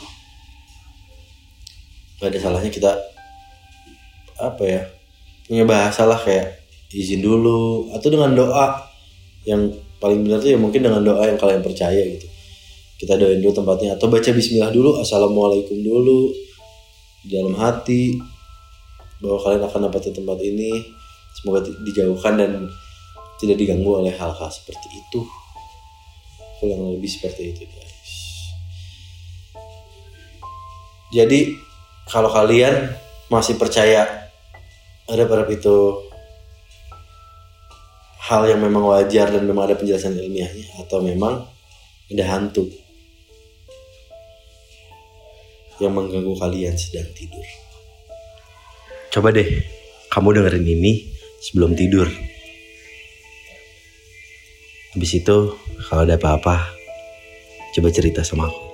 gak 2.24 2.32
ada 2.32 2.40
salahnya 2.40 2.72
kita 2.72 2.96
apa 4.40 4.64
ya 4.64 4.82
punya 5.44 5.68
bahasa 5.68 6.08
lah 6.08 6.16
kayak 6.16 6.64
izin 6.96 7.20
dulu 7.20 7.92
atau 7.92 8.08
dengan 8.08 8.32
doa. 8.32 8.80
Yang 9.44 9.76
paling 10.00 10.24
benar 10.24 10.40
tuh 10.40 10.56
ya 10.56 10.60
mungkin 10.60 10.88
dengan 10.88 11.04
doa 11.04 11.28
yang 11.28 11.36
kalian 11.36 11.60
percaya 11.60 12.00
gitu. 12.00 12.28
Kita 12.96 13.20
doain 13.20 13.44
dulu 13.44 13.52
tempatnya 13.52 14.00
atau 14.00 14.08
baca 14.08 14.30
Bismillah 14.32 14.72
dulu 14.72 15.04
assalamualaikum 15.04 15.76
dulu 15.84 16.32
di 17.28 17.36
dalam 17.36 17.52
hati 17.60 18.16
bahwa 19.20 19.38
kalian 19.44 19.64
akan 19.68 19.80
dapat 19.92 20.16
tempat 20.16 20.40
ini. 20.40 20.72
Semoga 21.34 21.66
dijauhkan 21.66 22.40
dan 22.40 22.52
tidak 23.42 23.60
diganggu 23.60 24.00
oleh 24.00 24.14
hal-hal 24.16 24.48
seperti 24.48 24.88
itu. 24.96 25.20
Kurang 26.62 26.96
lebih 26.96 27.10
seperti 27.12 27.52
itu 27.52 27.68
guys. 27.68 28.12
Jadi 31.12 31.73
kalau 32.10 32.30
kalian 32.32 32.92
masih 33.32 33.56
percaya 33.56 34.30
ada 35.08 35.24
pada 35.28 35.44
itu 35.52 36.00
hal 38.24 38.48
yang 38.48 38.64
memang 38.64 38.88
wajar 38.88 39.36
dan 39.36 39.44
memang 39.44 39.68
ada 39.68 39.76
penjelasan 39.76 40.16
ilmiahnya 40.16 40.80
atau 40.80 41.04
memang 41.04 41.44
ada 42.08 42.24
hantu 42.32 42.72
yang 45.84 45.92
mengganggu 45.92 46.32
kalian 46.40 46.76
sedang 46.80 47.10
tidur. 47.12 47.44
Coba 49.12 49.36
deh 49.36 49.46
kamu 50.08 50.40
dengerin 50.40 50.66
ini 50.66 50.94
sebelum 51.44 51.76
tidur. 51.76 52.08
Habis 54.94 55.12
itu 55.20 55.38
kalau 55.90 56.06
ada 56.06 56.16
apa-apa 56.16 56.70
coba 57.74 57.90
cerita 57.90 58.22
sama 58.22 58.48
aku. 58.48 58.73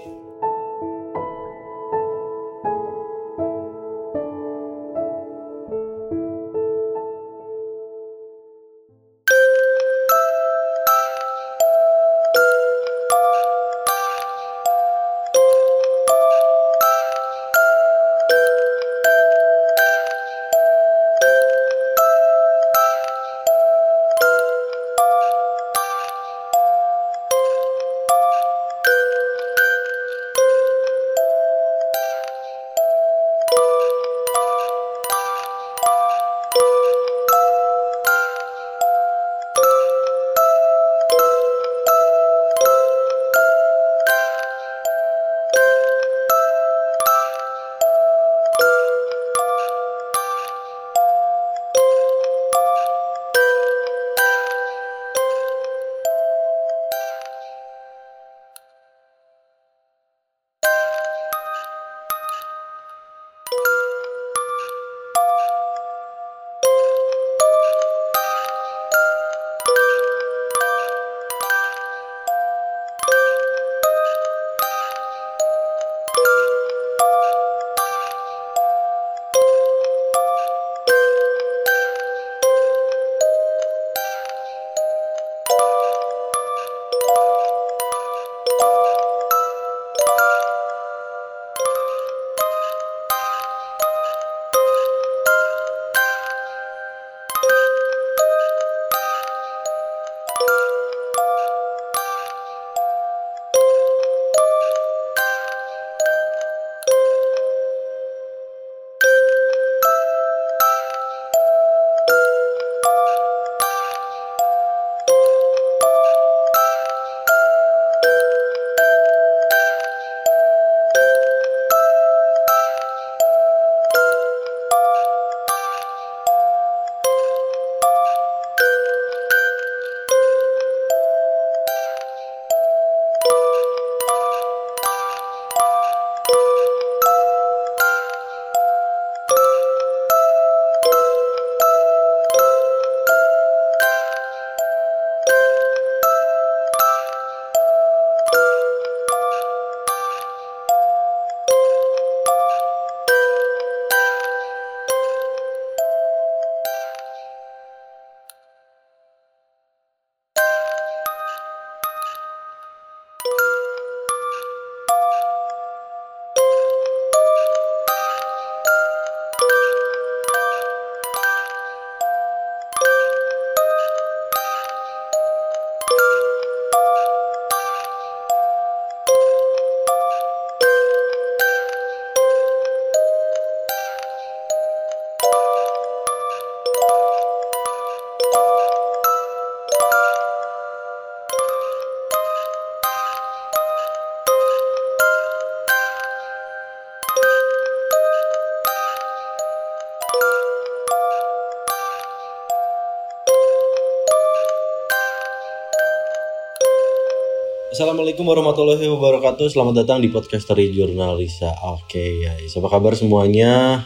Assalamualaikum 207.80 208.28
warahmatullahi 208.28 208.92
wabarakatuh. 208.92 209.56
Selamat 209.56 209.88
datang 209.88 210.04
di 210.04 210.12
podcast 210.12 210.44
dari 210.52 210.68
Jurnalisa. 210.68 211.48
Oke, 211.64 212.28
ya, 212.28 212.36
apa 212.36 212.68
kabar 212.68 212.92
semuanya? 212.92 213.80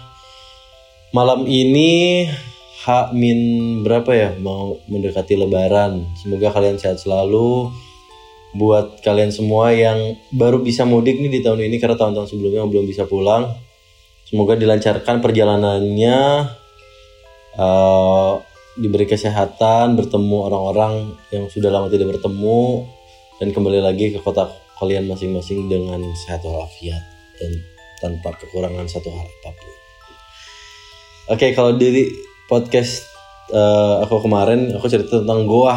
Malam 1.13 1.45
ini 1.45 2.25
H 2.81 3.13
min 3.13 3.37
berapa 3.85 4.09
ya? 4.09 4.33
Mau 4.41 4.81
mendekati 4.89 5.37
Lebaran. 5.37 6.09
Semoga 6.17 6.49
kalian 6.49 6.81
sehat 6.81 7.05
selalu. 7.05 7.69
Buat 8.57 9.05
kalian 9.05 9.29
semua 9.29 9.69
yang 9.77 10.17
baru 10.33 10.57
bisa 10.65 10.89
mudik 10.89 11.21
nih 11.21 11.29
di 11.29 11.39
tahun 11.45 11.61
ini 11.61 11.77
karena 11.77 11.93
tahun-tahun 11.93 12.33
sebelumnya 12.33 12.65
belum 12.65 12.89
bisa 12.89 13.05
pulang. 13.05 13.45
Semoga 14.25 14.57
dilancarkan 14.57 15.21
perjalanannya. 15.21 16.49
Uh, 17.61 18.41
diberi 18.73 19.05
kesehatan, 19.05 19.93
bertemu 19.93 20.37
orang-orang 20.49 21.13
yang 21.29 21.45
sudah 21.45 21.69
lama 21.69 21.93
tidak 21.93 22.17
bertemu, 22.17 22.89
dan 23.43 23.51
kembali 23.51 23.83
lagi 23.83 24.15
ke 24.15 24.23
kota 24.23 24.47
kalian 24.79 25.03
masing-masing 25.11 25.67
dengan 25.67 25.99
sehat 26.15 26.47
walafiat 26.47 27.03
dan 27.35 27.51
tanpa 27.99 28.31
kekurangan 28.39 28.87
satu 28.87 29.11
hal 29.11 29.27
apa 29.27 29.51
pun. 29.51 29.67
Oke, 29.67 29.75
okay, 31.35 31.49
kalau 31.51 31.75
dari 31.75 32.07
podcast 32.47 33.03
uh, 33.51 33.99
aku 33.99 34.23
kemarin 34.23 34.71
aku 34.71 34.87
cerita 34.87 35.19
tentang 35.19 35.43
goa, 35.43 35.75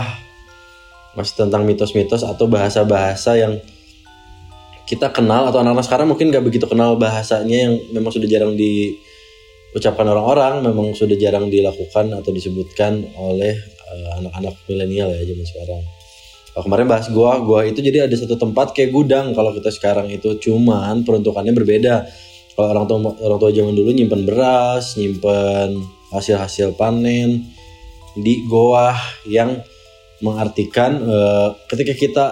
masih 1.19 1.43
tentang 1.43 1.67
mitos-mitos 1.67 2.23
atau 2.23 2.47
bahasa-bahasa 2.47 3.35
yang 3.35 3.59
kita 4.87 5.11
kenal 5.11 5.51
atau 5.51 5.59
anak-anak 5.59 5.91
sekarang 5.91 6.07
mungkin 6.07 6.31
gak 6.31 6.47
begitu 6.47 6.71
kenal 6.71 6.95
bahasanya 6.95 7.67
yang 7.67 7.75
memang 7.91 8.15
sudah 8.15 8.31
jarang 8.31 8.55
diucapkan 8.55 10.07
orang-orang, 10.07 10.63
memang 10.63 10.95
sudah 10.95 11.19
jarang 11.19 11.51
dilakukan 11.51 12.15
atau 12.15 12.31
disebutkan 12.31 13.11
oleh 13.19 13.59
uh, 13.91 14.23
anak-anak 14.23 14.55
milenial 14.71 15.11
ya 15.11 15.27
zaman 15.27 15.47
sekarang. 15.51 15.96
Oh, 16.57 16.65
kemarin 16.65 16.89
bahas 16.89 17.13
gua, 17.13 17.37
gua 17.45 17.69
itu 17.69 17.85
jadi 17.85 18.09
ada 18.09 18.17
satu 18.17 18.41
tempat 18.41 18.73
kayak 18.73 18.89
gudang 18.89 19.37
kalau 19.37 19.53
kita 19.53 19.69
sekarang 19.69 20.09
itu 20.09 20.41
cuman 20.41 21.05
peruntukannya 21.05 21.53
berbeda. 21.53 22.09
Kalau 22.57 22.69
orang 22.73 22.85
tua 22.89 22.99
orang 23.21 23.39
tua 23.45 23.51
zaman 23.53 23.77
dulu 23.77 23.93
nyimpen 23.93 24.25
beras, 24.25 24.97
nyimpen 24.97 25.77
hasil-hasil 26.17 26.73
panen 26.81 27.45
di 28.17 28.49
goa 28.49 28.97
yang 29.29 29.61
mengartikan 30.25 30.97
uh, 31.05 31.53
ketika 31.69 31.93
kita 31.93 32.25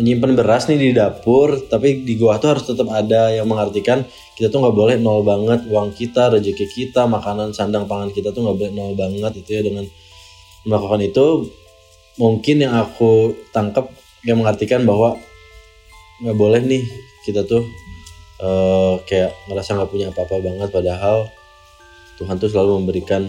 menyimpan 0.00 0.32
beras 0.32 0.64
nih 0.72 0.80
di 0.80 0.90
dapur, 0.96 1.60
tapi 1.68 2.08
di 2.08 2.16
goa 2.16 2.40
tuh 2.40 2.56
harus 2.56 2.64
tetap 2.64 2.88
ada 2.88 3.36
yang 3.36 3.44
mengartikan 3.44 4.00
kita 4.40 4.48
tuh 4.48 4.64
nggak 4.64 4.76
boleh 4.76 4.96
nol 4.96 5.20
banget 5.20 5.68
uang 5.68 5.92
kita, 5.92 6.32
rezeki 6.32 6.72
kita, 6.72 7.04
makanan 7.04 7.52
sandang 7.52 7.84
pangan 7.84 8.08
kita 8.16 8.32
tuh 8.32 8.48
nggak 8.48 8.56
boleh 8.56 8.72
nol 8.72 8.96
banget 8.96 9.44
itu 9.44 9.50
ya 9.56 9.60
dengan 9.60 9.84
melakukan 10.64 11.04
itu 11.04 11.52
mungkin 12.16 12.64
yang 12.64 12.74
aku 12.76 13.36
tangkap 13.52 13.92
yang 14.24 14.40
mengartikan 14.40 14.82
bahwa 14.84 15.16
nggak 16.24 16.36
boleh 16.36 16.60
nih 16.64 16.84
kita 17.28 17.44
tuh 17.44 17.64
uh, 18.40 18.96
kayak 19.04 19.36
ngerasa 19.48 19.76
nggak 19.76 19.90
punya 19.92 20.08
apa-apa 20.12 20.40
banget 20.40 20.68
padahal 20.72 21.28
Tuhan 22.16 22.40
tuh 22.40 22.48
selalu 22.48 22.80
memberikan 22.80 23.28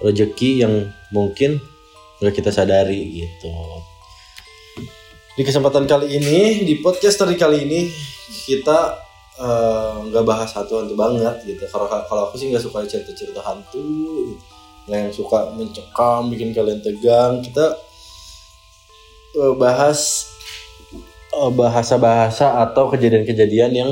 rezeki 0.00 0.64
yang 0.64 0.88
mungkin 1.12 1.60
nggak 2.20 2.34
kita 2.40 2.48
sadari 2.48 3.24
gitu. 3.24 3.52
Di 5.36 5.44
kesempatan 5.44 5.84
kali 5.84 6.16
ini 6.16 6.64
di 6.64 6.80
podcast 6.80 7.20
dari 7.20 7.36
kali 7.36 7.68
ini 7.68 7.92
kita 8.48 8.96
eh, 9.36 9.96
nggak 10.08 10.24
uh, 10.24 10.28
bahas 10.28 10.48
hantu 10.56 10.80
hantu 10.80 10.96
banget 10.96 11.44
gitu. 11.44 11.68
Kalau 11.68 11.84
kalau 11.88 12.22
aku 12.32 12.40
sih 12.40 12.48
nggak 12.48 12.64
suka 12.64 12.88
cerita 12.88 13.12
cerita 13.12 13.44
hantu, 13.44 13.84
gitu. 14.32 14.88
yang 14.88 15.12
suka 15.12 15.52
mencekam 15.52 16.32
bikin 16.32 16.56
kalian 16.56 16.80
tegang. 16.80 17.44
Kita 17.44 17.76
uh, 19.36 19.54
bahas 19.54 20.26
uh, 21.36 21.52
bahasa-bahasa 21.52 22.64
atau 22.66 22.88
kejadian-kejadian 22.88 23.72
yang 23.76 23.90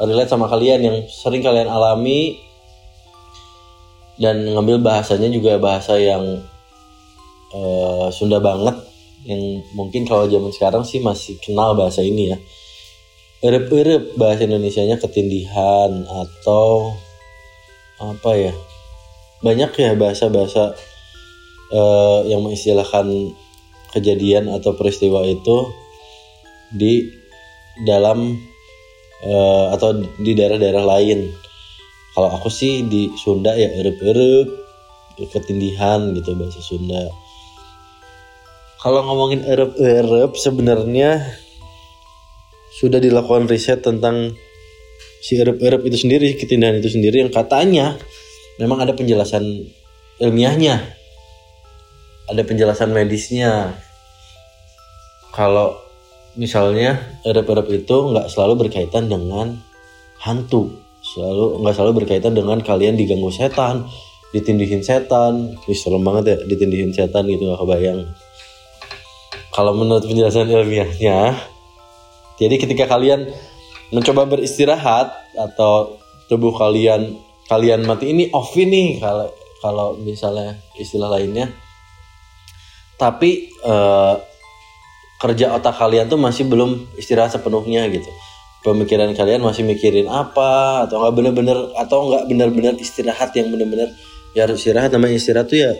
relate 0.00 0.32
sama 0.32 0.48
kalian 0.48 0.80
yang 0.82 0.96
sering 1.06 1.44
kalian 1.44 1.68
alami. 1.68 2.40
Dan 4.18 4.50
ngambil 4.50 4.82
bahasanya 4.82 5.30
juga 5.30 5.62
bahasa 5.62 5.94
yang 5.94 6.42
uh, 7.54 8.10
Sunda 8.10 8.42
banget 8.42 8.74
yang 9.22 9.62
mungkin 9.78 10.02
kalau 10.10 10.26
zaman 10.26 10.50
sekarang 10.50 10.82
sih 10.82 10.98
masih 10.98 11.38
kenal 11.38 11.78
bahasa 11.78 12.02
ini 12.02 12.34
ya. 12.34 12.38
Erep-erep 13.38 14.18
bahasa 14.18 14.50
Indonesianya 14.50 14.98
ketindihan 14.98 16.02
atau 16.02 16.98
apa 18.02 18.30
ya? 18.34 18.54
Banyak 19.38 19.70
ya 19.78 19.94
bahasa-bahasa 19.94 20.74
uh, 21.70 22.26
yang 22.26 22.42
mengistilahkan 22.42 23.06
kejadian 23.92 24.52
atau 24.52 24.76
peristiwa 24.76 25.24
itu 25.24 25.72
di 26.72 27.08
dalam 27.88 28.36
uh, 29.24 29.72
atau 29.72 30.04
di 30.20 30.32
daerah-daerah 30.36 30.84
lain. 30.84 31.32
Kalau 32.12 32.34
aku 32.34 32.50
sih 32.50 32.82
di 32.84 33.14
Sunda 33.14 33.54
ya 33.54 33.70
erup-erup, 33.78 34.48
ketindihan 35.30 36.14
gitu 36.14 36.34
bahasa 36.34 36.60
Sunda. 36.62 37.10
Kalau 38.78 39.02
ngomongin 39.06 39.42
erup-erup 39.42 40.38
sebenarnya 40.38 41.22
sudah 42.78 43.02
dilakukan 43.02 43.50
riset 43.50 43.82
tentang 43.82 44.34
si 45.18 45.34
erup-erup 45.34 45.82
itu 45.82 45.98
sendiri, 45.98 46.38
ketindihan 46.38 46.78
itu 46.78 46.94
sendiri 46.94 47.26
yang 47.26 47.32
katanya 47.34 47.98
memang 48.58 48.82
ada 48.82 48.94
penjelasan 48.94 49.42
ilmiahnya 50.18 50.97
ada 52.28 52.42
penjelasan 52.44 52.92
medisnya. 52.92 53.76
Kalau 55.32 55.76
misalnya 56.36 57.00
erep-erep 57.24 57.84
itu 57.84 57.96
nggak 58.12 58.28
selalu 58.30 58.68
berkaitan 58.68 59.08
dengan 59.08 59.58
hantu. 60.20 60.72
Selalu 61.02 61.64
nggak 61.64 61.74
selalu 61.74 61.92
berkaitan 62.04 62.32
dengan 62.36 62.60
kalian 62.60 62.94
diganggu 62.94 63.32
setan 63.32 63.88
ditindihin 64.32 64.84
setan. 64.84 65.56
Wih, 65.64 65.78
serem 65.78 66.04
banget 66.04 66.36
ya 66.36 66.36
ditindihin 66.44 66.92
setan 66.92 67.24
gitu 67.28 67.48
gak 67.48 67.60
kebayang. 67.64 68.04
Kalau 69.52 69.72
menurut 69.74 70.04
penjelasan 70.04 70.46
ilmiahnya 70.52 71.34
jadi 72.38 72.54
ketika 72.54 72.86
kalian 72.86 73.26
mencoba 73.90 74.30
beristirahat 74.30 75.10
atau 75.34 75.98
tubuh 76.30 76.54
kalian 76.54 77.18
kalian 77.50 77.82
mati 77.82 78.14
ini 78.14 78.30
off 78.30 78.54
ini 78.54 79.02
kalau 79.02 79.26
kalau 79.58 79.98
misalnya 79.98 80.54
istilah 80.78 81.10
lainnya 81.10 81.50
tapi 82.98 83.54
uh, 83.62 84.18
kerja 85.22 85.54
otak 85.54 85.74
kalian 85.78 86.06
tuh 86.10 86.18
masih 86.18 86.46
belum 86.46 86.94
istirahat 86.98 87.34
sepenuhnya 87.34 87.86
gitu. 87.90 88.10
Pemikiran 88.62 89.14
kalian 89.14 89.42
masih 89.42 89.62
mikirin 89.62 90.10
apa 90.10 90.84
atau 90.86 90.98
nggak 90.98 91.14
bener-bener 91.14 91.58
atau 91.78 92.10
nggak 92.10 92.26
bener-bener 92.26 92.74
istirahat 92.78 93.30
yang 93.38 93.54
bener-bener 93.54 93.90
ya 94.34 94.46
harus 94.46 94.62
istirahat. 94.62 94.90
Namanya 94.90 95.14
istirahat 95.14 95.46
tuh 95.50 95.58
ya 95.62 95.72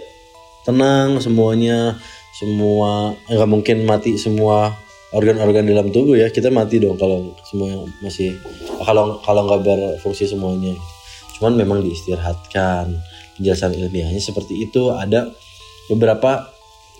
tenang 0.62 1.18
semuanya 1.18 1.98
semua 2.38 3.18
nggak 3.26 3.50
mungkin 3.50 3.83
mati 3.83 4.14
semua 4.14 4.74
organ-organ 5.11 5.66
dalam 5.66 5.90
tubuh 5.90 6.14
ya. 6.14 6.31
Kita 6.31 6.54
mati 6.54 6.78
dong 6.78 6.98
kalau 6.98 7.35
semua 7.46 7.83
masih 8.02 8.38
kalau 8.87 9.18
kalau 9.26 9.42
nggak 9.46 9.62
berfungsi 9.66 10.31
semuanya. 10.31 10.74
Cuman 11.38 11.54
memang 11.54 11.83
diistirahatkan. 11.83 12.94
Penjelasan 13.38 13.74
ilmiahnya 13.74 14.18
seperti 14.18 14.66
itu. 14.66 14.90
Ada 14.90 15.31
beberapa 15.87 16.58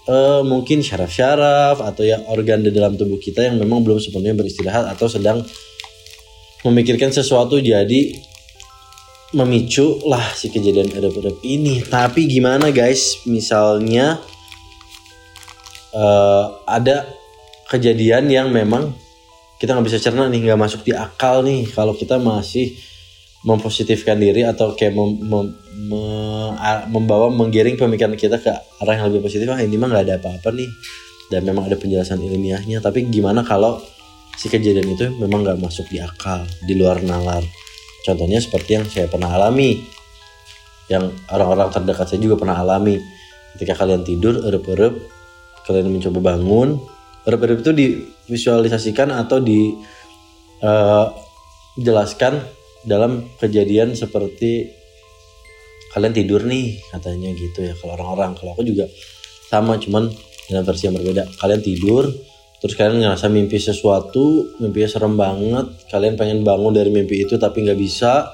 uh, 0.09 0.41
mungkin 0.43 0.81
syaraf-syaraf 0.81 1.85
atau 1.85 2.03
ya 2.03 2.25
organ 2.27 2.65
di 2.65 2.73
dalam 2.73 2.97
tubuh 2.97 3.21
kita 3.21 3.45
yang 3.45 3.61
memang 3.61 3.85
belum 3.85 4.01
sepenuhnya 4.01 4.35
beristirahat 4.35 4.89
atau 4.89 5.07
sedang 5.07 5.45
memikirkan 6.67 7.15
sesuatu 7.15 7.61
jadi 7.63 8.01
memicu 9.37 10.01
lah 10.09 10.25
si 10.33 10.49
kejadian 10.49 10.89
edep-edep 10.89 11.37
ini. 11.45 11.85
Tapi 11.85 12.25
gimana 12.25 12.73
guys, 12.73 13.23
misalnya 13.29 14.19
uh, 15.93 16.65
ada 16.65 17.05
kejadian 17.69 18.33
yang 18.33 18.49
memang 18.49 18.97
kita 19.61 19.77
nggak 19.77 19.87
bisa 19.93 20.01
cerna 20.01 20.27
nih, 20.33 20.49
nggak 20.49 20.61
masuk 20.61 20.81
di 20.83 20.97
akal 20.97 21.45
nih 21.45 21.69
kalau 21.69 21.93
kita 21.93 22.17
masih 22.17 22.73
mempositifkan 23.47 24.19
diri 24.19 24.43
atau 24.43 24.75
kayak 24.75 24.99
mem, 24.99 25.11
mem, 25.23 25.47
me, 25.91 26.03
membawa 26.91 27.31
menggiring 27.31 27.79
pemikiran 27.79 28.19
kita 28.19 28.43
ke 28.43 28.51
arah 28.83 28.95
yang 28.99 29.15
lebih 29.15 29.31
positif 29.31 29.47
ah 29.47 29.63
ini 29.63 29.79
mah 29.79 29.91
nggak 29.91 30.05
ada 30.11 30.15
apa-apa 30.19 30.51
nih. 30.55 30.71
Dan 31.29 31.45
memang 31.45 31.69
ada 31.69 31.77
penjelasan 31.77 32.25
ilmiahnya. 32.25 32.81
Tapi 32.81 33.05
gimana 33.13 33.45
kalau 33.45 33.79
si 34.35 34.49
kejadian 34.49 34.97
itu 34.97 35.13
memang 35.21 35.45
nggak 35.45 35.61
masuk 35.61 35.85
di 35.93 36.01
akal 36.01 36.49
di 36.65 36.73
luar 36.73 37.05
nalar? 37.05 37.45
Contohnya 38.03 38.41
seperti 38.41 38.81
yang 38.81 38.89
saya 38.89 39.13
pernah 39.13 39.37
alami. 39.37 39.77
Yang 40.89 41.21
orang-orang 41.29 41.69
terdekat 41.69 42.09
saya 42.09 42.25
juga 42.25 42.41
pernah 42.41 42.57
alami. 42.57 42.97
Ketika 43.55 43.77
kalian 43.77 44.09
tidur 44.09 44.41
erup-erup 44.41 44.97
kalian 45.69 45.93
mencoba 45.93 46.33
bangun 46.33 46.81
erup-erup 47.29 47.61
itu 47.61 47.77
divisualisasikan 47.77 49.13
atau 49.13 49.37
dijelaskan 49.45 52.33
uh, 52.41 52.49
dalam 52.87 53.27
kejadian 53.41 53.99
seperti 53.99 54.71
kalian 55.91 56.13
tidur 56.15 56.45
nih 56.45 56.79
katanya 56.93 57.33
gitu 57.35 57.59
ya 57.65 57.75
kalau 57.81 57.97
orang-orang. 57.97 58.37
Kalau 58.37 58.55
aku 58.55 58.63
juga 58.63 58.87
sama 59.49 59.81
cuman 59.81 60.13
dengan 60.47 60.63
versi 60.63 60.87
yang 60.87 60.97
berbeda. 60.97 61.25
Kalian 61.41 61.63
tidur 61.65 62.05
terus 62.59 62.75
kalian 62.75 63.07
ngerasa 63.07 63.31
mimpi 63.31 63.59
sesuatu 63.59 64.57
mimpinya 64.61 64.89
serem 64.89 65.15
banget. 65.17 65.67
Kalian 65.89 66.15
pengen 66.15 66.45
bangun 66.45 66.73
dari 66.75 66.93
mimpi 66.93 67.25
itu 67.25 67.41
tapi 67.41 67.65
nggak 67.65 67.79
bisa. 67.81 68.29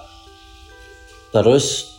Terus 1.31 1.95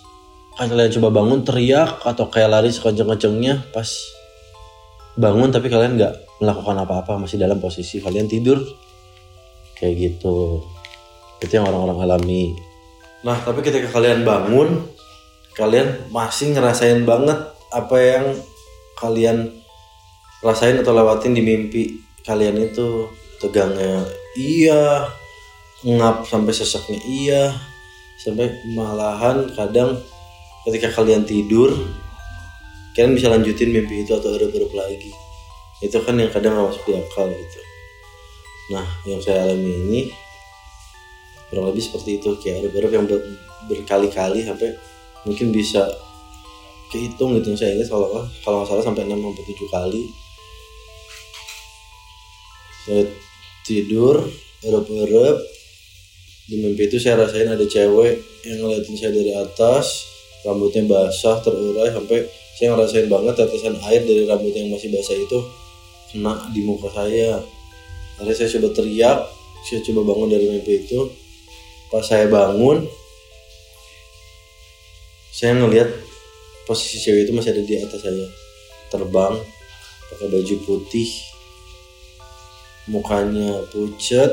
kalian 0.55 0.91
coba 0.99 1.09
bangun 1.11 1.43
teriak 1.43 2.03
atau 2.03 2.31
kayak 2.31 2.49
lari 2.51 2.71
sekenceng-kencengnya 2.71 3.75
pas 3.75 3.87
bangun 5.15 5.51
tapi 5.51 5.67
kalian 5.67 5.99
nggak 5.99 6.39
melakukan 6.43 6.75
apa-apa 6.83 7.19
masih 7.19 7.39
dalam 7.39 7.57
posisi 7.57 8.03
kalian 8.03 8.27
tidur. 8.27 8.59
Kayak 9.75 9.95
gitu 9.99 10.63
itu 11.41 11.51
yang 11.55 11.67
orang-orang 11.67 11.99
alami. 12.05 12.55
Nah 13.25 13.37
tapi 13.41 13.65
ketika 13.65 13.89
kalian 13.89 14.21
bangun 14.21 14.85
kalian 15.55 16.11
masih 16.11 16.53
ngerasain 16.53 17.03
banget 17.07 17.39
apa 17.71 17.97
yang 17.97 18.25
kalian 18.99 19.51
rasain 20.43 20.77
atau 20.79 20.93
lewatin 20.93 21.33
di 21.35 21.41
mimpi 21.41 21.83
kalian 22.23 22.59
itu. 22.59 23.09
Tegangnya 23.35 24.07
iya 24.39 25.11
ngap 25.83 26.23
sampai 26.23 26.55
sesaknya 26.55 26.97
iya 27.03 27.43
sampai 28.23 28.47
malahan 28.73 29.51
kadang 29.51 29.99
ketika 30.63 30.87
kalian 30.95 31.27
tidur 31.27 31.75
kalian 32.95 33.11
bisa 33.11 33.27
lanjutin 33.27 33.75
mimpi 33.75 34.07
itu 34.07 34.15
atau 34.15 34.31
erup-erup 34.31 34.71
lagi. 34.71 35.11
Itu 35.83 35.99
kan 35.99 36.15
yang 36.15 36.31
kadang 36.31 36.55
nggak 36.55 36.71
masuk 36.71 36.83
di 36.87 36.95
akal 36.95 37.27
gitu. 37.27 37.59
Nah 38.71 38.87
yang 39.03 39.19
saya 39.19 39.43
alami 39.43 39.67
ini 39.67 40.01
kurang 41.49 41.71
lebih 41.71 41.83
seperti 41.83 42.21
itu. 42.21 42.35
Kayak 42.41 42.67
erup-erup 42.67 42.91
yang 42.91 43.05
ber, 43.05 43.19
berkali-kali 43.69 44.45
sampai 44.45 44.75
mungkin 45.25 45.49
bisa 45.49 45.89
kehitung 46.93 47.33
gitu 47.35 47.57
saya 47.57 47.73
ingat 47.75 47.89
kalau 47.89 48.23
kalau 48.45 48.61
nggak 48.61 48.69
salah 48.69 48.83
sampai 48.85 49.03
6 49.09 49.17
sampai 49.17 49.43
7 49.43 49.75
kali. 49.75 50.03
Saya 52.85 53.03
tidur 53.65 54.15
erup-erup 54.61 55.37
di 56.45 56.61
mimpi 56.61 56.85
itu 56.85 57.01
saya 57.01 57.25
rasain 57.25 57.49
ada 57.49 57.65
cewek 57.65 58.21
yang 58.45 58.61
ngeliatin 58.61 58.93
saya 58.93 59.11
dari 59.17 59.33
atas 59.33 60.05
rambutnya 60.45 60.85
basah 60.85 61.41
terurai 61.41 61.89
sampai 61.89 62.29
saya 62.53 62.77
ngerasain 62.77 63.09
banget 63.09 63.33
tetesan 63.33 63.75
air 63.89 64.05
dari 64.05 64.29
rambut 64.29 64.53
yang 64.53 64.69
masih 64.69 64.93
basah 64.93 65.17
itu 65.17 65.41
kena 66.13 66.37
di 66.53 66.61
muka 66.61 66.87
saya. 66.93 67.41
Akhirnya 68.21 68.37
saya 68.37 68.49
coba 68.55 68.69
teriak 68.77 69.19
saya 69.65 69.81
coba 69.81 70.01
bangun 70.13 70.29
dari 70.29 70.45
mimpi 70.45 70.85
itu 70.85 71.09
pas 71.93 72.01
saya 72.01 72.25
bangun 72.27 72.85
saya 75.35 75.51
ngelihat 75.59 75.91
posisi 76.63 76.95
cewek 77.03 77.27
itu 77.27 77.31
masih 77.35 77.51
ada 77.51 77.63
di 77.67 77.75
atas 77.75 77.99
saya. 77.99 78.27
Terbang 78.87 79.35
pakai 80.07 80.31
baju 80.31 80.55
putih 80.63 81.11
mukanya 82.87 83.67
pucat 83.67 84.31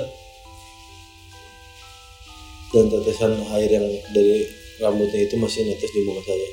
dan 2.71 2.87
tetesan 2.87 3.35
air 3.59 3.67
yang 3.67 3.87
dari 4.15 4.47
rambutnya 4.79 5.27
itu 5.27 5.35
masih 5.43 5.67
netes 5.67 5.91
di 5.91 6.07
muka 6.07 6.23
saya. 6.23 6.49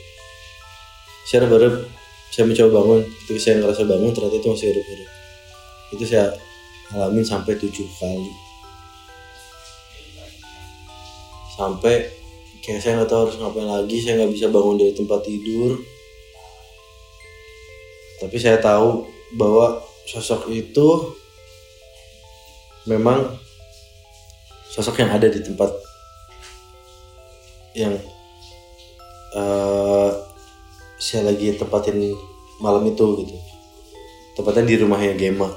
Saya 1.29 1.45
berharap 1.45 1.85
saya 2.33 2.49
mencoba 2.49 2.69
bangun. 2.73 2.99
Ketika 3.05 3.39
saya 3.39 3.55
ngerasa 3.61 3.83
bangun 3.85 4.11
ternyata 4.17 4.35
itu 4.41 4.49
masih 4.49 4.67
hidup-hidup. 4.73 5.09
Itu 5.93 6.03
saya 6.09 6.25
alamin 6.97 7.21
sampai 7.21 7.53
tujuh 7.53 7.85
kali 8.01 8.48
sampai 11.59 12.07
kayak 12.63 12.79
saya 12.79 13.03
nggak 13.03 13.11
tahu 13.11 13.27
harus 13.27 13.35
ngapain 13.35 13.67
lagi 13.67 13.99
saya 13.99 14.23
nggak 14.23 14.31
bisa 14.31 14.47
bangun 14.47 14.79
dari 14.79 14.95
tempat 14.95 15.19
tidur. 15.27 15.75
Tapi 18.23 18.35
saya 18.39 18.63
tahu 18.63 19.03
bahwa 19.35 19.83
sosok 20.07 20.47
itu 20.55 20.87
memang 22.87 23.35
sosok 24.71 25.03
yang 25.03 25.11
ada 25.11 25.27
di 25.27 25.43
tempat 25.43 25.71
yang 27.75 27.95
uh, 29.35 30.11
saya 30.95 31.27
lagi 31.27 31.59
tempatin 31.59 32.15
malam 32.63 32.87
itu 32.87 33.03
gitu. 33.23 33.35
Tepatnya 34.39 34.63
di 34.63 34.75
rumahnya 34.79 35.19
Gema 35.19 35.51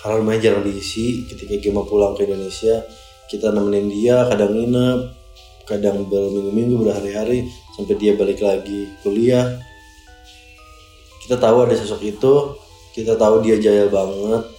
karena 0.00 0.22
rumahnya 0.22 0.40
jarang 0.48 0.64
diisi 0.64 1.26
ketika 1.26 1.58
Gema 1.58 1.82
pulang 1.84 2.14
ke 2.14 2.24
Indonesia 2.24 2.86
kita 3.30 3.54
nemenin 3.54 3.86
dia 3.86 4.26
kadang 4.26 4.58
nginep 4.58 5.00
kadang 5.70 6.02
berminggu-minggu 6.10 6.82
berhari-hari 6.82 7.46
sampai 7.78 7.94
dia 7.94 8.18
balik 8.18 8.42
lagi 8.42 8.90
kuliah. 9.06 9.46
Kita 11.22 11.38
tahu 11.38 11.62
ada 11.62 11.78
sosok 11.78 12.02
itu 12.02 12.58
kita 12.90 13.14
tahu 13.14 13.38
dia 13.46 13.54
jaya 13.62 13.86
banget. 13.86 14.50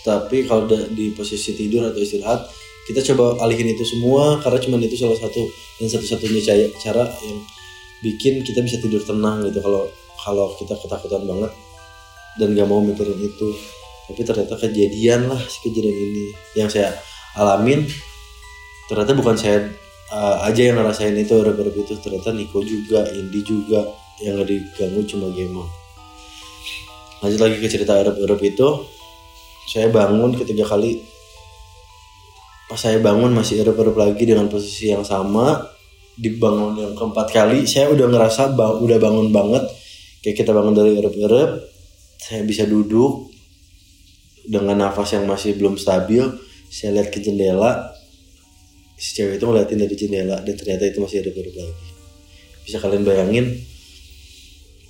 Tapi 0.00 0.48
kalau 0.48 0.64
di 0.96 1.12
posisi 1.12 1.52
tidur 1.52 1.92
atau 1.92 2.00
istirahat 2.00 2.48
kita 2.88 3.04
coba 3.12 3.44
alihin 3.44 3.76
itu 3.76 3.84
semua 3.84 4.40
karena 4.40 4.56
cuma 4.64 4.80
itu 4.80 4.96
salah 4.96 5.20
satu 5.20 5.44
dan 5.76 5.92
satu-satunya 5.92 6.40
cara 6.80 7.04
yang 7.04 7.38
bikin 8.00 8.40
kita 8.40 8.64
bisa 8.64 8.80
tidur 8.80 9.04
tenang 9.04 9.44
gitu 9.44 9.60
kalau 9.60 9.84
kalau 10.24 10.56
kita 10.56 10.72
ketakutan 10.72 11.28
banget 11.28 11.52
dan 12.40 12.56
gak 12.56 12.64
mau 12.64 12.80
mikirin 12.80 13.20
itu. 13.20 13.48
Tapi 14.08 14.24
ternyata 14.24 14.56
kejadian 14.56 15.28
lah 15.28 15.36
si 15.44 15.68
kejadian 15.68 15.92
ini. 15.92 16.24
Yang 16.56 16.80
saya 16.80 16.96
alamin 17.38 17.86
ternyata 18.90 19.14
bukan 19.14 19.38
saya 19.38 19.70
uh, 20.10 20.42
aja 20.44 20.68
yang 20.68 20.76
ngerasain 20.82 21.14
itu 21.14 21.32
orang 21.38 21.54
itu 21.54 21.94
ternyata 22.02 22.34
Niko 22.34 22.60
juga 22.66 23.06
Indi 23.14 23.40
juga 23.46 23.86
yang 24.18 24.42
gak 24.42 24.50
diganggu 24.50 25.00
cuma 25.06 25.30
game 25.30 25.62
lanjut 27.22 27.40
lagi 27.42 27.56
ke 27.62 27.66
cerita 27.70 27.98
Arab-Arab 27.98 28.38
itu 28.42 28.68
saya 29.68 29.92
bangun 29.92 30.32
ketiga 30.32 30.64
kali. 30.64 31.04
Pas 32.72 32.80
saya 32.80 32.96
bangun 33.04 33.36
masih 33.36 33.60
erup-erup 33.60 34.00
lagi 34.00 34.24
dengan 34.24 34.48
posisi 34.48 34.88
yang 34.88 35.04
sama 35.04 35.60
dibangun 36.18 36.74
yang 36.74 36.92
keempat 36.98 37.30
kali 37.30 37.62
saya 37.68 37.92
udah 37.92 38.08
ngerasa 38.10 38.56
bang, 38.56 38.74
udah 38.80 38.96
bangun 38.96 39.28
banget. 39.28 39.68
Kayak 40.24 40.36
kita 40.44 40.50
bangun 40.56 40.72
dari 40.72 40.96
erup-erup 40.96 41.68
saya 42.16 42.42
bisa 42.48 42.64
duduk 42.64 43.28
dengan 44.48 44.88
nafas 44.88 45.12
yang 45.12 45.28
masih 45.28 45.52
belum 45.60 45.76
stabil 45.76 46.24
saya 46.68 47.00
lihat 47.00 47.08
ke 47.08 47.18
jendela 47.18 47.96
si 48.98 49.14
cewek 49.16 49.40
itu 49.40 49.44
ngeliatin 49.44 49.78
dari 49.80 49.94
jendela 49.96 50.36
dan 50.42 50.54
ternyata 50.54 50.84
itu 50.88 50.98
masih 51.00 51.24
erup-erup 51.24 51.54
lagi. 51.54 51.86
Bisa 52.64 52.76
kalian 52.78 53.04
bayangin 53.04 53.56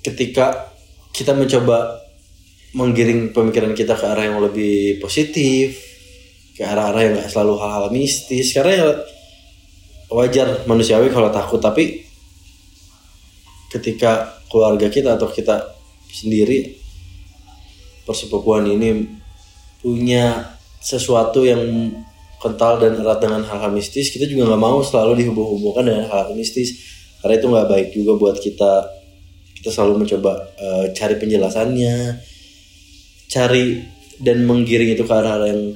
ketika 0.03 0.75
kita 1.15 1.35
mencoba 1.35 1.99
menggiring 2.73 3.33
pemikiran 3.33 3.73
kita 3.73 3.97
ke 3.97 4.05
arah 4.05 4.29
yang 4.29 4.39
lebih 4.39 5.01
positif 5.01 5.89
ke 6.53 6.67
arah-arah 6.67 7.01
yang 7.07 7.13
gak 7.17 7.31
selalu 7.31 7.55
hal-hal 7.55 7.87
mistis 7.89 8.51
karena 8.51 8.73
ya 8.75 8.87
wajar 10.11 10.67
manusiawi 10.67 11.07
kalau 11.07 11.31
takut 11.31 11.63
tapi 11.63 12.03
ketika 13.71 14.43
keluarga 14.51 14.91
kita 14.91 15.15
atau 15.15 15.31
kita 15.31 15.79
sendiri 16.11 16.75
persepupuan 18.03 18.65
ini 18.67 19.07
punya 19.79 20.58
sesuatu 20.79 21.43
yang 21.43 21.59
kental 22.39 22.79
dan 22.79 22.95
erat 22.95 23.19
dengan 23.19 23.43
hal-hal 23.43 23.71
mistis 23.75 24.15
kita 24.15 24.23
juga 24.23 24.55
nggak 24.55 24.63
mau 24.63 24.79
selalu 24.79 25.23
dihubung-hubungkan 25.23 25.83
dengan 25.85 26.03
hal-hal 26.07 26.33
mistis. 26.35 26.97
Karena 27.19 27.35
itu 27.35 27.47
nggak 27.51 27.67
baik 27.67 27.87
juga 27.91 28.11
buat 28.15 28.35
kita. 28.39 28.71
Kita 29.59 29.69
selalu 29.75 30.07
mencoba 30.07 30.55
uh, 30.55 30.85
cari 30.95 31.15
penjelasannya 31.19 31.95
cari 33.29 33.85
dan 34.17 34.43
menggiring 34.43 34.97
itu 34.97 35.05
ke 35.05 35.13
arah 35.13 35.45
yang 35.45 35.75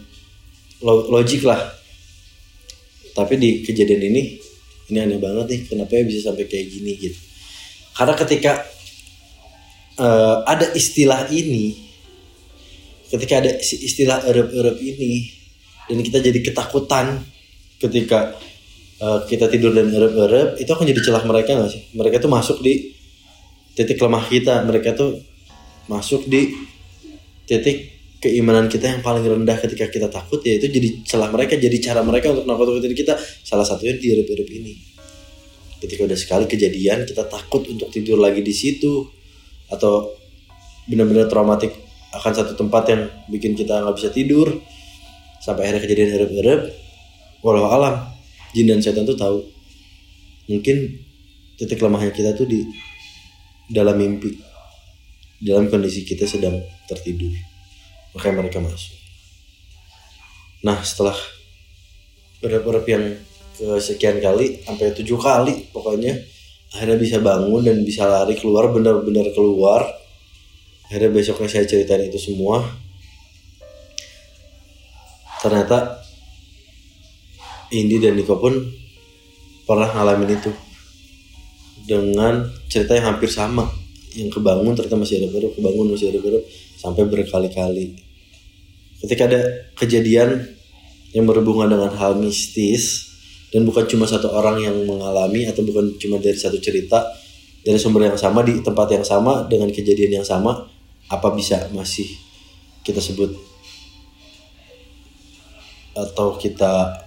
logik 0.84 1.46
lah. 1.46 1.62
Tapi 3.14 3.34
di 3.38 3.50
kejadian 3.62 4.10
ini 4.10 4.22
ini 4.90 4.98
aneh 5.00 5.22
banget 5.22 5.46
nih 5.48 5.62
kenapa 5.70 5.96
ya 5.96 6.04
bisa 6.04 6.32
sampai 6.34 6.50
kayak 6.50 6.66
gini 6.68 6.92
gitu? 6.98 7.20
Karena 7.94 8.14
ketika 8.18 8.52
uh, 10.02 10.42
ada 10.44 10.74
istilah 10.74 11.30
ini 11.30 11.83
ketika 13.14 13.46
ada 13.46 13.62
istilah 13.62 14.26
erup-erup 14.26 14.82
ini 14.82 15.30
dan 15.86 16.02
kita 16.02 16.18
jadi 16.18 16.40
ketakutan 16.42 17.22
ketika 17.78 18.34
uh, 18.98 19.22
kita 19.30 19.46
tidur 19.54 19.70
dan 19.70 19.94
erup-erup 19.94 20.58
itu 20.58 20.70
akan 20.74 20.86
jadi 20.90 21.02
celah 21.06 21.24
mereka 21.30 21.54
nggak 21.54 21.70
sih? 21.70 21.84
Mereka 21.94 22.18
tuh 22.18 22.32
masuk 22.34 22.58
di 22.66 22.90
titik 23.78 24.02
lemah 24.02 24.26
kita 24.26 24.66
mereka 24.66 24.98
tuh 24.98 25.22
masuk 25.86 26.26
di 26.26 26.58
titik 27.46 27.94
keimanan 28.18 28.72
kita 28.72 28.98
yang 28.98 29.02
paling 29.06 29.22
rendah 29.22 29.60
ketika 29.62 29.92
kita 29.92 30.08
takut 30.08 30.40
yaitu 30.48 30.72
jadi 30.72 31.04
celah 31.06 31.30
mereka 31.30 31.60
jadi 31.60 31.78
cara 31.84 32.02
mereka 32.02 32.34
untuk 32.34 32.50
nakut-nakutin 32.50 32.98
kita. 32.98 33.14
Salah 33.46 33.68
satunya 33.68 33.94
di 33.94 34.10
hidup-hidup 34.10 34.50
ini. 34.50 34.74
Ketika 35.84 36.08
udah 36.08 36.18
sekali 36.18 36.50
kejadian 36.50 37.06
kita 37.06 37.30
takut 37.30 37.68
untuk 37.68 37.92
tidur 37.94 38.18
lagi 38.18 38.40
di 38.40 38.56
situ 38.56 39.06
atau 39.68 40.16
benar-benar 40.88 41.28
traumatik 41.28 41.83
akan 42.14 42.32
satu 42.34 42.54
tempat 42.54 42.84
yang 42.94 43.02
bikin 43.30 43.58
kita 43.58 43.82
nggak 43.82 43.96
bisa 43.98 44.10
tidur. 44.14 44.50
Sampai 45.44 45.68
akhirnya 45.68 45.84
kejadian 45.84 46.10
hidup-hidup 46.16 46.62
walau 47.44 47.68
alam 47.68 48.08
jin 48.56 48.70
dan 48.70 48.80
setan 48.80 49.04
tuh 49.04 49.18
tahu. 49.18 49.44
Mungkin 50.48 50.78
titik 51.60 51.82
lemahnya 51.84 52.16
kita 52.16 52.32
tuh 52.38 52.48
di 52.48 52.64
dalam 53.68 53.98
mimpi. 54.00 54.40
Dalam 55.44 55.68
kondisi 55.68 56.08
kita 56.08 56.24
sedang 56.24 56.56
tertidur. 56.88 57.34
Makanya 58.16 58.46
mereka 58.46 58.64
masuk. 58.64 58.96
Nah 60.64 60.80
setelah 60.80 61.18
urip-urip 62.40 62.86
yang 62.88 63.04
kesekian 63.54 64.24
kali 64.24 64.64
sampai 64.64 64.96
tujuh 64.96 65.20
kali 65.20 65.70
pokoknya 65.70 66.16
akhirnya 66.74 66.98
bisa 66.98 67.18
bangun 67.22 67.62
dan 67.62 67.86
bisa 67.86 68.10
lari 68.10 68.34
keluar 68.34 68.74
benar-benar 68.74 69.30
keluar 69.32 69.86
akhirnya 70.94 71.10
besoknya 71.10 71.50
saya 71.50 71.66
ceritain 71.66 72.06
itu 72.06 72.22
semua. 72.22 72.62
Ternyata 75.42 76.06
Indi 77.74 77.98
dan 77.98 78.14
Niko 78.14 78.38
pun 78.38 78.54
pernah 79.66 79.90
ngalamin 79.90 80.38
itu 80.38 80.54
dengan 81.90 82.46
cerita 82.70 82.94
yang 82.94 83.10
hampir 83.10 83.26
sama 83.26 83.66
yang 84.14 84.30
kebangun 84.30 84.78
ternyata 84.78 85.02
masih 85.02 85.26
ada 85.26 85.34
baru 85.34 85.50
kebangun 85.58 85.98
masih 85.98 86.14
ada 86.14 86.22
baru 86.22 86.46
sampai 86.78 87.10
berkali-kali. 87.10 87.98
Ketika 89.02 89.26
ada 89.26 89.42
kejadian 89.74 90.46
yang 91.18 91.26
berhubungan 91.26 91.74
dengan 91.74 91.90
hal 91.98 92.22
mistis 92.22 93.10
dan 93.50 93.66
bukan 93.66 93.90
cuma 93.90 94.06
satu 94.06 94.30
orang 94.30 94.62
yang 94.62 94.78
mengalami 94.86 95.50
atau 95.50 95.66
bukan 95.66 95.98
cuma 95.98 96.22
dari 96.22 96.38
satu 96.38 96.62
cerita 96.62 97.02
dari 97.66 97.82
sumber 97.82 98.14
yang 98.14 98.20
sama 98.22 98.46
di 98.46 98.62
tempat 98.62 98.94
yang 98.94 99.02
sama 99.02 99.50
dengan 99.50 99.74
kejadian 99.74 100.22
yang 100.22 100.28
sama 100.28 100.73
apa 101.14 101.30
bisa 101.38 101.70
masih 101.70 102.10
kita 102.82 102.98
sebut 102.98 103.38
atau 105.94 106.42
kita 106.42 107.06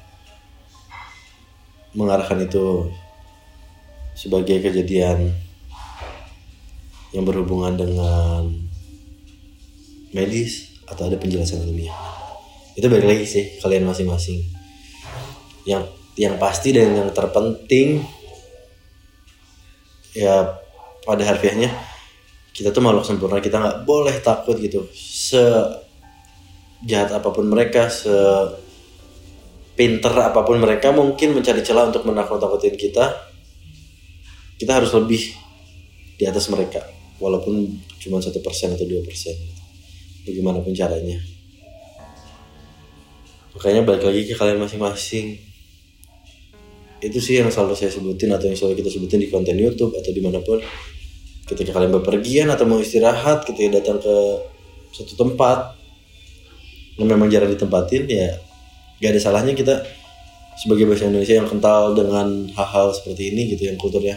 mengarahkan 1.99 2.39
itu 2.47 2.87
sebagai 4.15 4.63
kejadian 4.63 5.35
yang 7.11 7.27
berhubungan 7.27 7.75
dengan 7.75 8.47
medis 10.15 10.79
atau 10.87 11.11
ada 11.11 11.19
penjelasan 11.19 11.67
ilmiah? 11.67 11.99
Itu 12.79 12.87
balik 12.87 13.11
lagi 13.11 13.25
sih 13.27 13.45
kalian 13.59 13.91
masing-masing. 13.91 14.39
Yang 15.67 15.91
yang 16.15 16.39
pasti 16.39 16.71
dan 16.71 16.95
yang 16.95 17.11
terpenting 17.11 18.07
ya 20.15 20.63
pada 21.05 21.23
harfiahnya 21.27 21.96
kita 22.57 22.73
tuh 22.73 22.81
makhluk 22.81 23.05
sempurna 23.05 23.45
kita 23.45 23.61
nggak 23.61 23.79
boleh 23.85 24.17
takut 24.25 24.57
gitu. 24.57 24.89
Se 24.97 25.45
jahat 26.89 27.13
apa 27.13 27.29
pun 27.29 27.45
mereka 27.45 27.93
se 27.93 28.17
pinter 29.77 30.13
apa 30.17 30.41
pun 30.41 30.57
mereka 30.57 30.89
mungkin 30.89 31.37
mencari 31.37 31.61
celah 31.61 31.93
untuk 31.93 32.09
menakut-nakutin 32.09 32.81
kita 32.81 33.13
kita 34.57 34.73
harus 34.73 34.89
lebih 34.97 35.37
di 36.17 36.25
atas 36.25 36.49
mereka. 36.49 36.81
Walaupun 37.21 37.77
cuma 38.01 38.25
satu 38.25 38.41
persen 38.41 38.73
atau 38.73 38.89
dua 38.89 39.05
persen. 39.05 39.37
Bagaimanapun 40.25 40.73
caranya. 40.73 41.21
Makanya 43.53 43.85
balik 43.85 44.05
lagi 44.05 44.25
ke 44.29 44.33
kalian 44.37 44.61
masing-masing. 44.61 45.37
Itu 47.05 47.21
sih 47.21 47.41
yang 47.41 47.53
selalu 47.53 47.77
saya 47.77 47.93
sebutin 47.93 48.33
atau 48.33 48.49
yang 48.49 48.57
selalu 48.57 48.81
kita 48.81 48.89
sebutin 48.89 49.21
di 49.21 49.29
konten 49.29 49.57
YouTube 49.57 49.93
atau 49.93 50.09
di 50.13 50.25
mana 50.25 50.41
pun 50.41 50.57
ketika 51.47 51.71
kalian 51.79 51.95
bepergian 52.03 52.49
atau 52.51 52.67
mau 52.67 52.83
istirahat 52.83 53.47
ketika 53.47 53.79
datang 53.79 54.03
ke 54.03 54.17
suatu 54.91 55.15
tempat 55.15 55.79
yang 56.99 57.09
memang 57.09 57.31
jarang 57.31 57.53
ditempatin 57.53 58.09
ya 58.11 58.35
gak 58.99 59.15
ada 59.15 59.21
salahnya 59.21 59.53
kita 59.55 59.85
sebagai 60.57 60.89
bahasa 60.89 61.07
Indonesia 61.07 61.37
yang 61.37 61.49
kental 61.49 61.93
dengan 61.93 62.49
hal-hal 62.57 62.91
seperti 62.97 63.31
ini 63.31 63.53
gitu 63.53 63.69
yang 63.69 63.77
kulturnya 63.77 64.17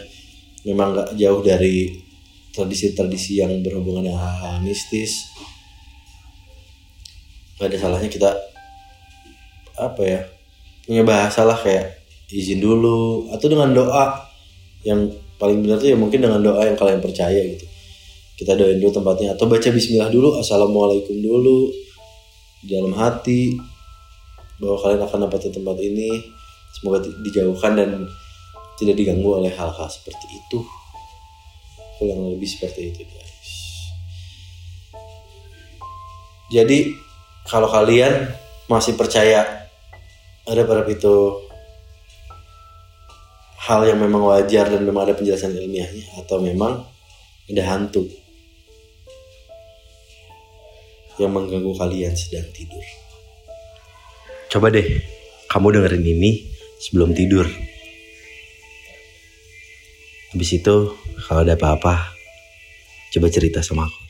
memang 0.64 0.96
gak 0.96 1.10
jauh 1.20 1.44
dari 1.44 2.00
tradisi-tradisi 2.56 3.40
yang 3.40 3.52
berhubungan 3.62 4.10
dengan 4.10 4.22
hal-hal 4.26 4.60
mistis. 4.66 5.30
Gak 7.60 7.72
ada 7.72 7.78
salahnya 7.78 8.10
kita 8.12 8.32
apa 9.80 10.02
ya 10.04 10.22
punya 10.84 11.04
bahasa 11.08 11.48
lah 11.48 11.56
kayak 11.56 12.04
izin 12.28 12.60
dulu 12.60 13.32
atau 13.32 13.48
dengan 13.48 13.72
doa 13.72 14.28
yang 14.84 15.08
paling 15.40 15.64
benar 15.64 15.80
tuh 15.80 15.90
ya 15.90 15.98
mungkin 15.98 16.20
dengan 16.20 16.44
doa 16.44 16.68
yang 16.68 16.76
kalian 16.76 17.00
percaya 17.00 17.40
gitu. 17.40 17.66
Kita 18.36 18.60
doain 18.60 18.78
dulu 18.78 18.92
tempatnya. 18.92 19.34
Atau 19.34 19.48
baca 19.48 19.68
bismillah 19.72 20.12
dulu 20.12 20.36
assalamualaikum 20.38 21.16
dulu 21.16 21.72
di 22.60 22.76
dalam 22.76 22.92
hati 22.92 23.56
bahwa 24.60 24.78
kalian 24.84 25.02
akan 25.08 25.20
dapat 25.26 25.48
tempat 25.48 25.78
ini. 25.80 26.12
Semoga 26.70 27.02
dijauhkan 27.02 27.80
dan 27.80 27.90
tidak 28.78 28.96
diganggu 29.00 29.42
oleh 29.42 29.50
hal-hal 29.50 29.90
seperti 29.90 30.28
itu. 30.30 30.60
Kurang 31.98 32.32
lebih 32.36 32.48
seperti 32.48 32.94
itu 32.94 33.02
guys. 33.04 33.44
Jadi 36.52 36.96
kalau 37.48 37.68
kalian 37.68 38.30
masih 38.70 38.94
percaya 38.94 39.68
ada 40.46 40.62
pada 40.66 40.86
itu 40.86 41.49
hal 43.70 43.86
yang 43.86 44.02
memang 44.02 44.26
wajar 44.26 44.66
dan 44.66 44.82
memang 44.82 45.06
ada 45.06 45.14
penjelasan 45.14 45.54
ilmiahnya 45.54 46.18
atau 46.18 46.42
memang 46.42 46.82
ada 47.46 47.64
hantu 47.70 48.02
yang 51.22 51.30
mengganggu 51.30 51.70
kalian 51.78 52.18
sedang 52.18 52.50
tidur. 52.50 52.82
Coba 54.50 54.74
deh 54.74 55.06
kamu 55.54 55.78
dengerin 55.78 56.02
ini 56.02 56.50
sebelum 56.82 57.14
tidur. 57.14 57.46
Habis 60.34 60.50
itu 60.58 60.76
kalau 61.30 61.46
ada 61.46 61.54
apa-apa 61.54 62.10
coba 63.14 63.28
cerita 63.30 63.62
sama 63.62 63.86
aku. 63.86 64.10